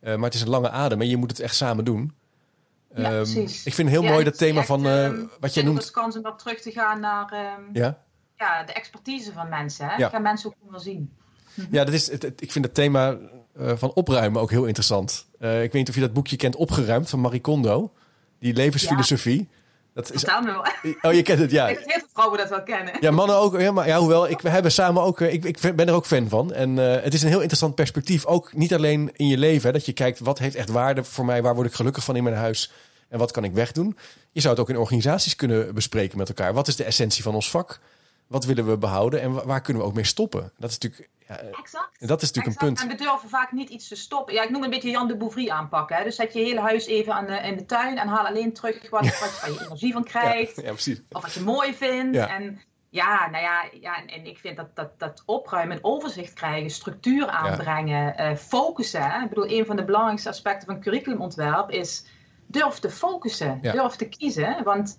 [0.00, 2.12] Eh, maar het is een lange adem en je moet het echt samen doen.
[2.94, 3.64] Ja, Ehm, precies.
[3.64, 5.78] ik vind heel Ja, mooi dat thema echt, van eh, ehm, wat jij noemt...
[5.82, 7.98] Het kans om dat terug te gaan naar ehm, Ja?
[8.36, 9.86] ja, de expertise van mensen.
[9.88, 9.96] Hè?
[9.96, 10.06] Ja.
[10.06, 11.12] Ik ga mensen ook wel zien.
[11.70, 13.16] Ja, dat is het, het- ik vind het thema
[13.58, 15.26] eh, van opruimen ook heel interessant.
[15.38, 17.92] Ik weet niet of je dat boekje kent, Opgeruimd, van Marie Kondo.
[18.38, 19.48] Die levensfilosofie.
[19.98, 20.24] Dat is,
[21.02, 21.68] oh, je kent het, ja.
[21.68, 22.94] Ik dat heel veel vrouwen dat wel kennen.
[23.00, 23.60] Ja, mannen ook.
[23.60, 25.20] Ja, maar ja, hoewel, ik, we hebben samen ook...
[25.20, 26.52] eh, Ik, ik ben er ook fan van.
[26.52, 28.26] En eh, het is een heel interessant perspectief.
[28.26, 29.66] Ook niet alleen in je leven.
[29.66, 31.42] Hè, dat je kijkt, wat heeft echt waarde voor mij?
[31.42, 32.72] Waar word ik gelukkig van in mijn huis?
[33.08, 33.96] En wat kan ik wegdoen?
[34.32, 36.54] Je zou het ook in organisaties kunnen bespreken met elkaar.
[36.54, 37.80] Wat is de essentie van ons vak?
[38.26, 39.20] Wat willen we behouden?
[39.20, 40.52] En wa- waar kunnen we ook mee stoppen?
[40.58, 42.08] Dat is natuurlijk, Exact.
[42.08, 42.80] dat is natuurlijk een punt.
[42.80, 44.34] En we durven vaak niet iets te stoppen.
[44.34, 45.96] Ja, ik noem een beetje Jan de Bouvry aanpakken.
[45.96, 46.04] Hè?
[46.04, 48.90] Dus zet je hele huis even aan de, in de tuin en haal alleen terug
[48.90, 50.56] wat, wat je energie van krijgt.
[50.56, 51.02] ja, precies.
[51.10, 52.14] Of wat je mooi vindt.
[52.14, 52.28] Ja.
[52.28, 52.60] En
[52.90, 56.70] ja, nou ja, ja en, en ik vind dat, dat, dat opruimen, en overzicht krijgen,
[56.70, 59.02] structuur aanbrengen, eh, focussen.
[59.02, 59.22] Hè?
[59.22, 62.04] Ik bedoel, een van de belangrijkste aspecten van curriculumontwerp is
[62.46, 64.64] durf te focussen, durf te kiezen.
[64.64, 64.98] Want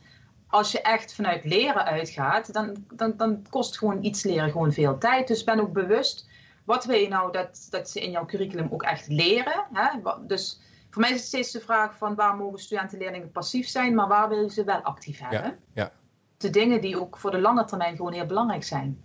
[0.50, 4.98] als je echt vanuit leren uitgaat, dan, dan, dan kost gewoon iets leren gewoon veel
[4.98, 5.28] tijd.
[5.28, 6.28] Dus ben ook bewust,
[6.64, 9.66] wat wil je nou dat, dat ze in jouw curriculum ook echt leren?
[9.74, 10.00] Hè?
[10.28, 13.68] Dus voor mij is het steeds de vraag van waar mogen studenten en leerlingen passief
[13.68, 15.42] zijn, maar waar wil je ze wel actief hebben?
[15.42, 15.92] Ja, ja.
[16.38, 19.04] de dingen die ook voor de lange termijn gewoon heel belangrijk zijn.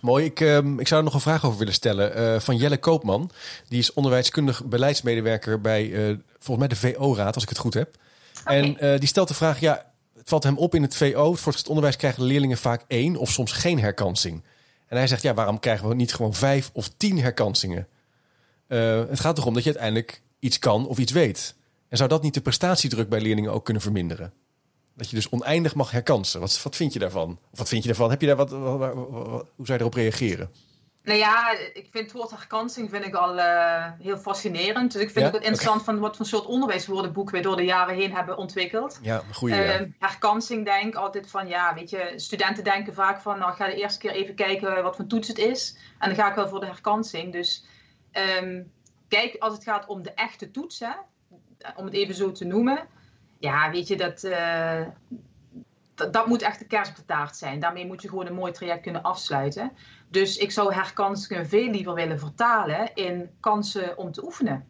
[0.00, 0.24] Mooi.
[0.24, 2.14] Ik, ehm, ik zou er nog een vraag over willen stellen.
[2.14, 3.30] eh, van Jelle Koopman.
[3.68, 7.94] Die is onderwijskundig beleidsmedewerker bij eh, volgens mij de VO-raad, als ik het goed heb.
[8.44, 11.40] En eh, die stelt de vraag: ja, het valt hem op in het VO, het
[11.40, 14.42] voortgezet onderwijs, krijgen leerlingen vaak één of soms geen herkansing.
[14.86, 17.88] En hij zegt: ja, waarom krijgen we niet gewoon vijf of tien herkansingen?
[18.66, 21.54] Eh, het gaat erom dat je uiteindelijk iets kan of iets weet.
[21.88, 24.32] En zou dat niet de prestatiedruk bij leerlingen ook kunnen verminderen?
[24.96, 26.40] Dat je dus oneindig mag herkansen.
[26.40, 27.38] Wat, wat vind je daarvan?
[27.50, 28.10] Of wat vind je daarvan?
[28.10, 28.92] Heb je daar wat- wat-
[29.56, 30.50] hoe zou je erop reageren?
[31.04, 34.92] Nou ja, ik vind het woord herkansing vind ik al eh, heel fascinerend.
[34.92, 35.26] Dus ik vind Ja?
[35.26, 38.98] het ook interessant van wat voor soort onderwijswoordenboek we door de jaren heen hebben ontwikkeld.
[39.02, 39.54] Ja, goede.
[39.54, 43.66] Eh, herkansing denk altijd van, ja, weet je, studenten denken vaak van, nou ik ga
[43.66, 45.76] de eerste keer even kijken wat voor toets het is.
[45.98, 47.32] En dan ga ik wel voor de herkansing.
[47.32, 47.64] Dus
[48.10, 48.62] ehm,
[49.08, 50.92] kijk, als het gaat om de echte toets, hè,
[51.76, 52.88] om het even zo te noemen.
[53.38, 54.86] Ja, weet je, dat, eh,
[55.94, 57.60] dat, dat moet echt de kerst op de taart zijn.
[57.60, 59.72] Daarmee moet je gewoon een mooi traject kunnen afsluiten.
[60.14, 64.66] Dus ik zou herkansingen veel liever willen vertalen in kansen om te oefenen.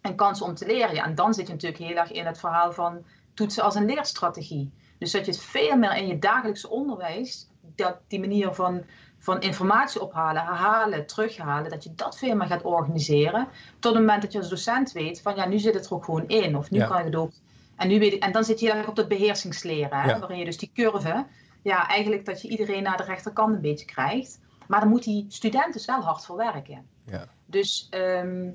[0.00, 0.94] En kansen om te leren.
[0.94, 3.04] Ja, en dan zit je natuurlijk heel erg in het verhaal van
[3.34, 4.72] toetsen als een leerstrategie.
[4.98, 8.82] Dus dat je het veel meer in je dagelijkse onderwijs, dat die manier van,
[9.18, 13.48] van informatie ophalen, herhalen, terughalen, dat je dat veel meer gaat organiseren.
[13.78, 16.04] Tot het moment dat je als docent weet van ja, nu zit het er ook
[16.04, 16.56] gewoon in.
[16.56, 16.86] Of nu Ja.
[16.86, 17.32] kan ik het ook.
[17.76, 20.18] En, nu weet ik, en dan zit je heel erg op dat beheersingsleren, hè, Ja.
[20.18, 21.26] waarin je dus die curve,
[21.62, 24.38] ja, eigenlijk dat je iedereen naar de rechterkant een beetje krijgt.
[24.68, 26.86] Maar dan moet die student dus wel hard voor werken.
[27.04, 27.24] Ja.
[27.46, 28.50] Dus ehm,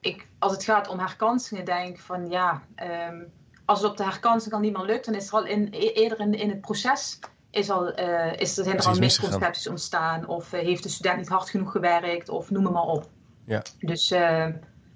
[0.00, 3.22] ik, als het gaat om herkansingen, denk ik van ja, ehm,
[3.64, 5.92] als het op de herkansing al niet meer lukt, dan is er al in, e-
[5.92, 7.18] eerder in, in het proces
[7.50, 10.26] is al, eh, is, er zijn er al misconcepties ontstaan.
[10.26, 13.08] Of eh, heeft de student niet hard genoeg gewerkt, of noem het maar op.
[13.44, 13.62] Ja.
[13.78, 14.46] Dus eh,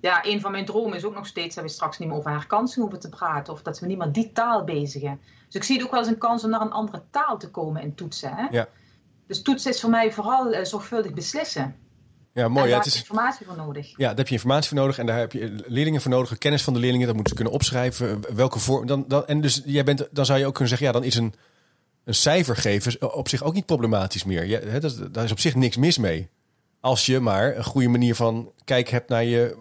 [0.01, 2.30] ja, een van mijn dromen is ook nog steeds dat we straks niet meer over
[2.30, 3.53] herkansing hoeven te praten.
[3.53, 5.20] Of dat we niet meer die taal bezigen.
[5.47, 7.51] Dus ik zie het ook wel als een kans om naar een andere taal te
[7.51, 8.35] komen in toetsen.
[8.35, 8.47] Hè?
[8.51, 8.68] Ja.
[9.27, 11.75] Dus toetsen is voor mij vooral eh, zorgvuldig beslissen.
[12.33, 12.64] Ja, en mooi.
[12.64, 13.89] Ja, daar het is is, informatie voor nodig.
[13.91, 16.62] ja, daar heb je informatie voor nodig en daar heb je leerlingen voor nodig, kennis
[16.62, 17.07] van de leerlingen.
[17.07, 18.35] Dat moeten ze kunnen opschrijven.
[18.37, 18.87] Welke vorm.
[18.87, 21.14] Dan, dan, en dus jij bent, dan zou je ook kunnen zeggen, ja, dan is
[21.16, 21.35] een,
[22.05, 24.45] een cijfer geven op zich ook niet problematisch meer.
[24.45, 26.29] Ja, hè, dat, is- daar is op zich niks mis mee.
[26.81, 29.57] Als je maar een goede manier van kijk hebt naar je,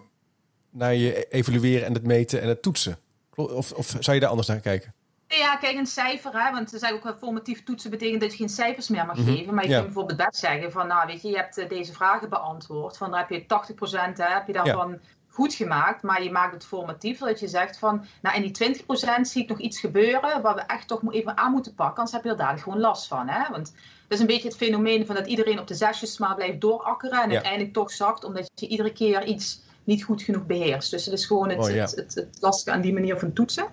[0.70, 2.98] naar je evalueren en het meten en het toetsen.
[3.34, 4.94] Of, of zou je daar anders naar kijken?
[5.28, 8.36] Ja, kijk, een cijfer, hè, want er zijn ook wel formatief toetsen betekent dat je
[8.36, 9.54] geen cijfers meer mag Mhm, geven.
[9.54, 9.74] Maar je ja.
[9.76, 12.96] kunt bijvoorbeeld best zeggen van, nou weet je, je hebt eh, deze vragen beantwoord.
[12.96, 14.98] Van, dan heb je 80% hè, heb je daarvan
[15.28, 17.18] goed gemaakt, maar je maakt het formatief.
[17.18, 18.84] Dat je zegt van, nou in die
[19.18, 21.96] 20% zie ik nog iets gebeuren waar we echt toch even aan moeten pakken.
[21.96, 23.28] Anders heb je er dadelijk gewoon last van.
[23.28, 23.50] Hè?
[23.50, 23.72] Want
[24.08, 27.22] dat is een beetje het fenomeen van dat iedereen op de zesjes maar blijft doorakkeren.
[27.22, 27.34] En Ja.
[27.34, 30.90] uiteindelijk toch zakt, omdat je iedere keer iets niet goed genoeg beheerst.
[30.90, 31.80] Dus het is gewoon het, Oh, ja.
[31.80, 33.66] het, het, het lastige aan die manier van toetsen.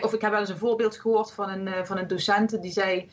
[0.00, 2.72] Of ik heb wel eens een voorbeeld gehoord van een, eh, van een docent die
[2.72, 3.10] zei...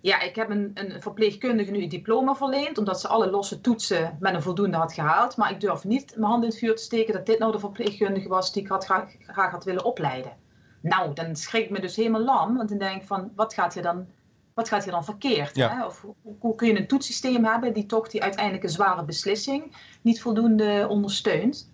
[0.00, 2.78] Ja, ik heb een, een verpleegkundige nu een diploma verleend...
[2.78, 5.36] omdat ze alle losse toetsen met een voldoende had gehaald.
[5.36, 7.14] Maar ik durf niet mijn hand in het vuur te steken...
[7.14, 10.32] dat dit nou de verpleegkundige was die ik had, graag, graag had willen opleiden.
[10.80, 12.56] Nou, dan schrik ik me dus helemaal lam.
[12.56, 14.06] Want dan denk ik van, wat gaat hier dan,
[14.54, 15.56] wat gaat hier dan verkeerd?
[15.56, 15.76] Ja.
[15.76, 15.86] Hè?
[15.86, 17.72] Of hoe, hoe kun je een toetsysteem hebben...
[17.72, 19.76] die toch die uiteindelijke zware beslissing...
[20.02, 21.70] niet voldoende ondersteunt?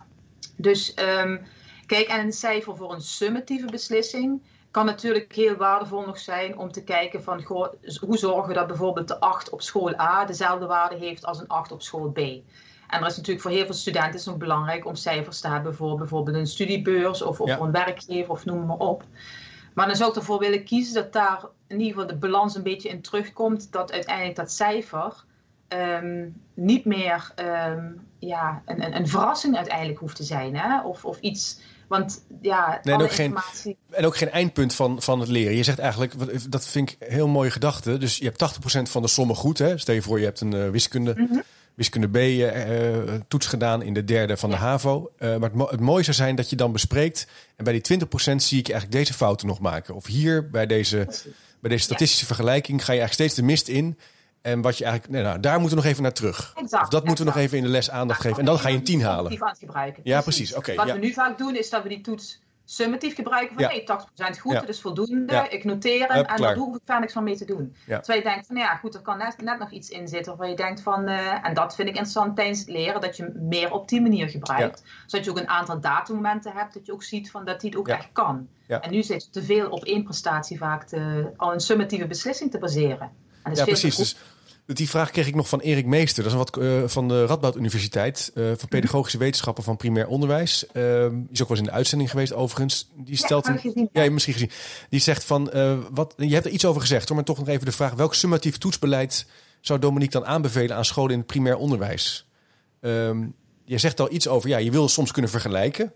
[0.57, 0.95] Dus...
[0.95, 1.37] ehm,
[1.87, 6.73] Kijk, en een cijfer voor een summatieve beslissing kan natuurlijk heel waardevol nog zijn om
[6.73, 10.67] te kijken van goh, hoe zorgen we dat bijvoorbeeld de 8 op school A dezelfde
[10.67, 12.19] waarde heeft als een 8 op school B.
[12.19, 15.75] En er is natuurlijk voor heel veel studenten is nog belangrijk om cijfers te hebben
[15.75, 17.59] voor bijvoorbeeld een studiebeurs of, of Ja.
[17.59, 19.05] een werkgever of noem maar op.
[19.75, 22.63] Maar dan zou ik ervoor willen kiezen dat daar in ieder geval de balans een
[22.63, 23.73] beetje in terugkomt.
[23.73, 25.25] Dat uiteindelijk dat cijfer
[25.69, 27.87] ehm, niet meer ehm,
[28.19, 30.57] ja, een, een, een verrassing uiteindelijk hoeft te zijn.
[30.57, 30.81] Hè?
[30.83, 31.59] Of, of iets.
[31.89, 33.77] Want ja, Nee, en ook geen- informatie.
[33.91, 35.57] En ook geen eindpunt van, van het leren.
[35.57, 36.15] Je zegt eigenlijk,
[36.51, 37.99] dat vind ik een heel mooie gedachte.
[37.99, 39.59] Dus je hebt 80% van de sommen goed.
[39.59, 39.79] Hè?
[39.79, 41.39] Stel je voor, je hebt een eh, wiskunde, Mhm.
[41.75, 45.11] wiskunde B eh, eh, toets gedaan in de derde van de HAVO.
[45.19, 47.27] Maar het, mo- het mooie zou zijn dat je dan bespreekt.
[47.57, 49.95] En bij die 20% zie ik eigenlijk deze fouten nog maken.
[49.95, 50.97] Of hier bij deze,
[51.61, 53.99] bij deze statistische vergelijking ga je eigenlijk steeds de mist in.
[54.45, 56.53] En wat je eigenlijk, nee, nou, daar moeten we nog even naar terug.
[56.57, 58.39] Exact, of dat moeten we nog even in de les aandacht geven.
[58.39, 59.17] En dan ga je een 10 halen.
[59.17, 60.03] Summatief aan het gebruiken.
[60.05, 60.55] Ja, precies.
[60.55, 60.93] Oké, Wat ja.
[60.93, 63.55] we nu vaak doen is dat we die toets summatief gebruiken.
[63.55, 63.69] Van Ja.
[63.69, 63.85] hey,
[64.35, 65.47] 80% goed, dat is voldoende.
[65.49, 67.75] Ik noteer hem en daar hoef ik verder niks van mee te doen.
[67.87, 70.33] Terwijl je denkt van ja, goed, er kan net, net nog iets in zitten.
[70.33, 73.33] Waarvan je denkt van, eh, en dat vind ik interessant tijdens het leren, dat je
[73.35, 74.83] meer op die manier gebruikt.
[75.07, 77.79] Zodat je ook een aantal datamomenten hebt, dat je ook ziet van dat hij het
[77.79, 78.49] ook echt kan.
[78.67, 82.51] En nu zit je te veel op één prestatie vaak te, al een summatieve beslissing
[82.51, 83.11] te baseren.
[83.45, 83.97] En dat is Ja, precies.
[83.97, 84.17] Dus
[84.67, 86.23] die vraag kreeg ik nog van Erik Meester.
[86.23, 88.31] Dat is een wat eh, van de Radboud Universiteit.
[88.35, 88.57] eh, Mhm.
[88.57, 90.67] van Pedagogische Wetenschappen van Primair Onderwijs.
[90.73, 92.91] Ehm, die is ook wel eens in de uitzending geweest overigens.
[92.97, 94.51] Die stelt een, ja, je hebt misschien gezien.
[94.89, 97.17] Die zegt van, eh, wat, je hebt er iets over gezegd hoor.
[97.17, 97.93] Maar toch nog even de vraag.
[97.95, 99.27] Welk summatief toetsbeleid
[99.61, 102.27] zou Dominique dan aanbevelen aan scholen in het primair onderwijs?
[102.81, 103.35] Um,
[103.65, 105.93] je zegt al iets over, ja, je wil soms kunnen vergelijken.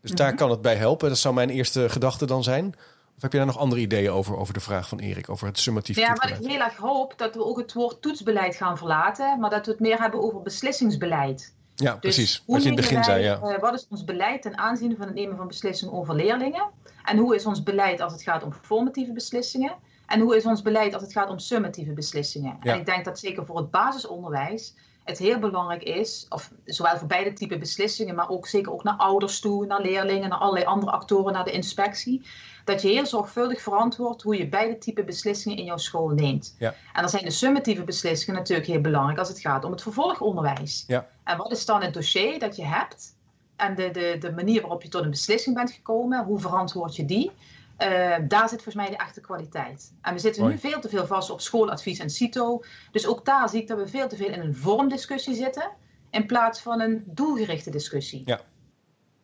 [0.00, 0.36] Dus daar mhm.
[0.36, 1.08] kan het bij helpen.
[1.08, 2.74] Dat zou mijn eerste gedachte dan zijn.
[3.16, 5.58] Of heb je daar nog andere ideeën over, over de vraag van Erik, over het
[5.58, 9.40] summatief Ja, wat ik heel erg hoop, dat we ook het woord toetsbeleid gaan verlaten,
[9.40, 11.54] maar dat we het meer hebben over beslissingsbeleid.
[11.74, 12.42] Ja, dus precies.
[12.46, 13.40] Wat je in het begin zei, ja.
[13.42, 16.70] Uh, wat is ons beleid ten aanzien van het nemen van beslissingen over leerlingen?
[17.04, 19.74] En hoe is ons beleid als het gaat om formatieve beslissingen?
[20.06, 22.56] En hoe is ons beleid als het gaat om summatieve beslissingen?
[22.60, 27.08] En ik denk dat zeker voor het basisonderwijs het heel belangrijk is, of zowel voor
[27.08, 30.92] beide typen beslissingen, maar ook zeker ook naar ouders toe, naar leerlingen, naar allerlei andere
[30.92, 32.26] actoren, naar de inspectie,
[32.66, 36.56] dat je heel zorgvuldig verantwoordt hoe je beide typen beslissingen in jouw school neemt.
[36.58, 36.74] Ja.
[36.92, 40.84] En dan zijn de summatieve beslissingen natuurlijk heel belangrijk als het gaat om het vervolgonderwijs.
[40.86, 41.06] Ja.
[41.24, 43.14] En wat is dan het dossier dat je hebt
[43.56, 47.04] en de, de, de manier waarop je tot een beslissing bent gekomen, hoe verantwoord je
[47.04, 47.30] die?
[47.78, 49.92] Uh, daar zit volgens mij de echte kwaliteit.
[50.02, 52.62] En we zitten nu veel te veel vast op schooladvies en CITO.
[52.90, 55.70] Dus ook daar zie ik dat we veel te veel in een vormdiscussie zitten.
[56.10, 58.22] In plaats van een doelgerichte discussie.
[58.24, 58.40] Ja.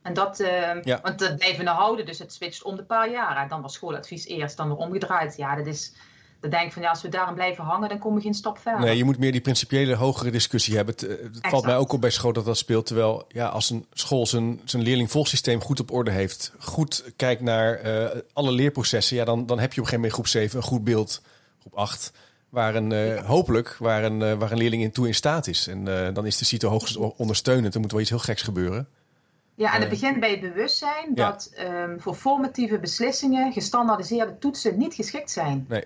[0.03, 1.01] En dat, uh, ja.
[1.03, 2.07] want dat blijven we nou houden.
[2.07, 3.49] Dus het switcht om de paar jaar.
[3.49, 5.37] Dan was schooladvies eerst, dan weer omgedraaid.
[5.37, 5.93] Ja, dat is
[6.43, 8.59] dan denk ik van ja, als we daarin blijven hangen, dan komen we geen stap
[8.59, 8.81] verder.
[8.81, 10.95] Nee, je moet meer die principiële hogere discussie hebben.
[10.95, 12.87] Het, eh, het valt mij ook op bij school dat dat speelt.
[12.87, 17.87] Terwijl ja, als een school zijn, zijn leerlingvolgsysteem goed op orde heeft, goed kijkt naar
[17.87, 20.65] uh, alle leerprocessen, ja, dan, dan heb je op een gegeven moment groep 7 een
[20.65, 21.23] goed beeld,
[21.61, 22.13] groep 8.
[22.49, 25.67] Waar een, uh, hopelijk waar een, uh, waar een leerling in toe in staat is.
[25.67, 25.85] En
[26.15, 27.75] dan is de CITO hoogst ondersteunend.
[27.75, 28.89] Er moet wel iets heel geks gebeuren.
[29.55, 34.95] Ja, en het begint bij het bewustzijn dat um, voor formatieve beslissingen gestandaardiseerde toetsen niet
[34.95, 35.67] geschikt zijn.
[35.69, 35.85] Nee.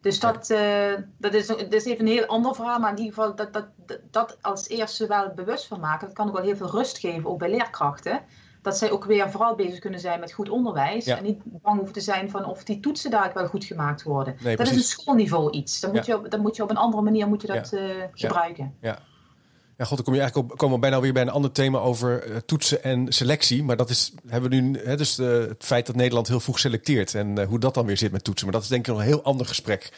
[0.00, 2.78] Dus dat, uh, dat, is, dat is even een heel ander verhaal.
[2.78, 3.66] Maar in ieder geval dat, dat,
[4.10, 6.06] dat als eerste wel bewust van maken.
[6.06, 8.20] Dat kan ook wel heel veel rust geven, ook bij leerkrachten.
[8.62, 11.06] Dat zij ook weer vooral bezig kunnen zijn met goed onderwijs.
[11.06, 14.36] En niet bang hoeven te zijn van of die toetsen daar wel goed gemaakt worden.
[14.42, 15.80] dat is een schoolniveau iets.
[15.80, 17.80] Dan moet, je op, dan moet je op een andere manier moet je dat uh,
[18.12, 18.74] gebruiken.
[18.80, 18.98] Ja.
[19.78, 21.78] Ja, god, dan kom je eigenlijk op, komen we bijna weer bij een ander thema
[21.78, 23.64] over uh, toetsen en selectie.
[23.64, 26.58] Maar dat is, hebben we nu, hè, dus uh, het feit dat Nederland heel vroeg
[26.58, 28.46] selecteert en uh, hoe dat dan weer zit met toetsen.
[28.46, 29.92] Maar dat is denk ik een heel ander gesprek.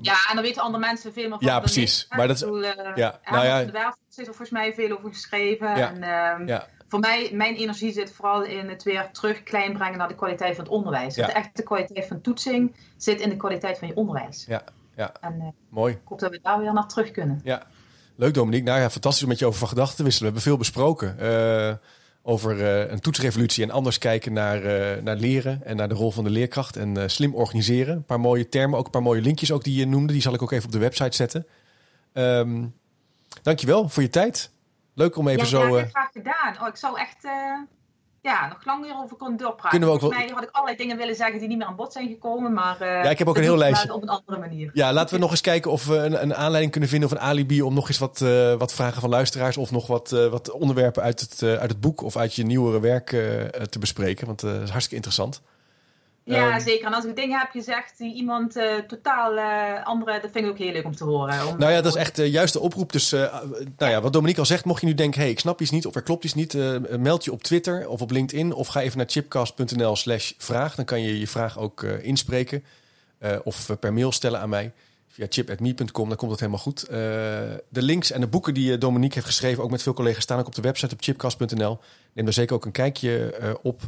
[0.00, 1.48] ja, en dan weten andere mensen veel meer van.
[1.48, 2.06] Ja, precies.
[2.10, 2.62] maar dat is, bedoel,
[2.94, 5.76] ja, nou ja, zit er volgens mij veel over geschreven.
[5.76, 6.66] Ja, en, ehm, ja.
[6.88, 10.54] Voor mij, mijn energie zit vooral in het weer terug klein brengen naar de kwaliteit
[10.54, 11.14] van het onderwijs.
[11.14, 11.26] Ja.
[11.26, 14.44] De echte kwaliteit van toetsing zit in de kwaliteit van je onderwijs.
[14.48, 14.62] Ja,
[14.96, 15.12] ja.
[15.20, 15.92] En, Mooi.
[15.92, 17.40] Ik hoop dat we daar weer naar terug kunnen.
[17.44, 17.66] Ja.
[18.16, 18.66] Leuk Dominique.
[18.66, 20.32] Nou ja, fantastisch om met je over van gedachten te wisselen.
[20.32, 21.16] We hebben veel besproken.
[21.20, 21.74] Uh,
[22.22, 26.10] over uh, een toetsrevolutie en anders kijken naar, uh, naar leren en naar de rol
[26.10, 27.96] van de leerkracht en slim organiseren.
[27.96, 30.12] Een paar mooie termen, ook een paar mooie linkjes ook die je noemde.
[30.12, 31.46] Die zal ik ook even op de website zetten.
[32.12, 32.74] Um,
[33.42, 34.50] dankjewel voor je tijd.
[34.94, 35.78] Leuk om even ja, zo...
[35.78, 36.56] Ja, graag gedaan.
[36.60, 37.26] Oh, ik zou echt
[38.22, 39.70] ja, nog lang weer over kon doorpraten.
[39.70, 41.76] Kunnen we ook Volgens mij had ik allerlei dingen willen zeggen die niet meer aan
[41.76, 42.52] bod zijn gekomen.
[42.52, 43.94] Maar uh, ja, ik heb ook een heel lijstje.
[43.94, 44.70] Op een andere manier.
[44.72, 47.22] Ja, laten we nog eens kijken of we een, een aanleiding kunnen vinden of een
[47.22, 50.50] alibi om nog eens wat, uh, wat vragen van luisteraars of nog wat, uh, wat
[50.50, 53.06] onderwerpen uit het, uit het boek of uit je nieuwere werk
[53.70, 54.26] te bespreken.
[54.26, 55.42] Want dat is hartstikke interessant.
[56.24, 56.86] Ja, um, zeker.
[56.86, 60.50] En als ik dingen heb gezegd die iemand uh, totaal uh, andere, dat vind ik
[60.50, 61.46] ook heel leuk om te horen.
[61.46, 62.92] Om, nou ja, dat is echt de uh, juiste oproep.
[62.92, 65.70] Dus nou ja, wat Dominique al zegt, mocht je nu denken, hey, ik snap iets
[65.70, 66.56] niet of er klopt iets niet,
[66.98, 70.74] meld je op Twitter of op LinkedIn of ga even naar chipcast.nl slash vraag.
[70.74, 72.64] Dan kan je je vraag ook inspreken
[73.42, 74.72] of per mail stellen aan mij.
[75.08, 76.86] Via chip.me.com, dan komt het helemaal goed.
[77.68, 80.46] de links en de boeken die Dominique heeft geschreven, ook met veel collega's, staan ook
[80.46, 81.78] op de website op chipcast.nl.
[82.12, 83.80] Neem er zeker ook een kijkje op.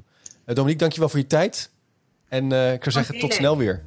[0.45, 1.73] Dominique, dankjewel voor je tijd.
[2.29, 3.85] En uh, ik zou zeggen, tot snel weer.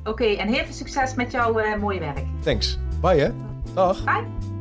[0.00, 2.24] Oké, okay, en heel veel succes met jouw uh, mooie werk.
[2.40, 2.78] Thanks.
[3.00, 3.30] Bye hè.
[3.74, 4.04] Dag.
[4.04, 4.51] Bye.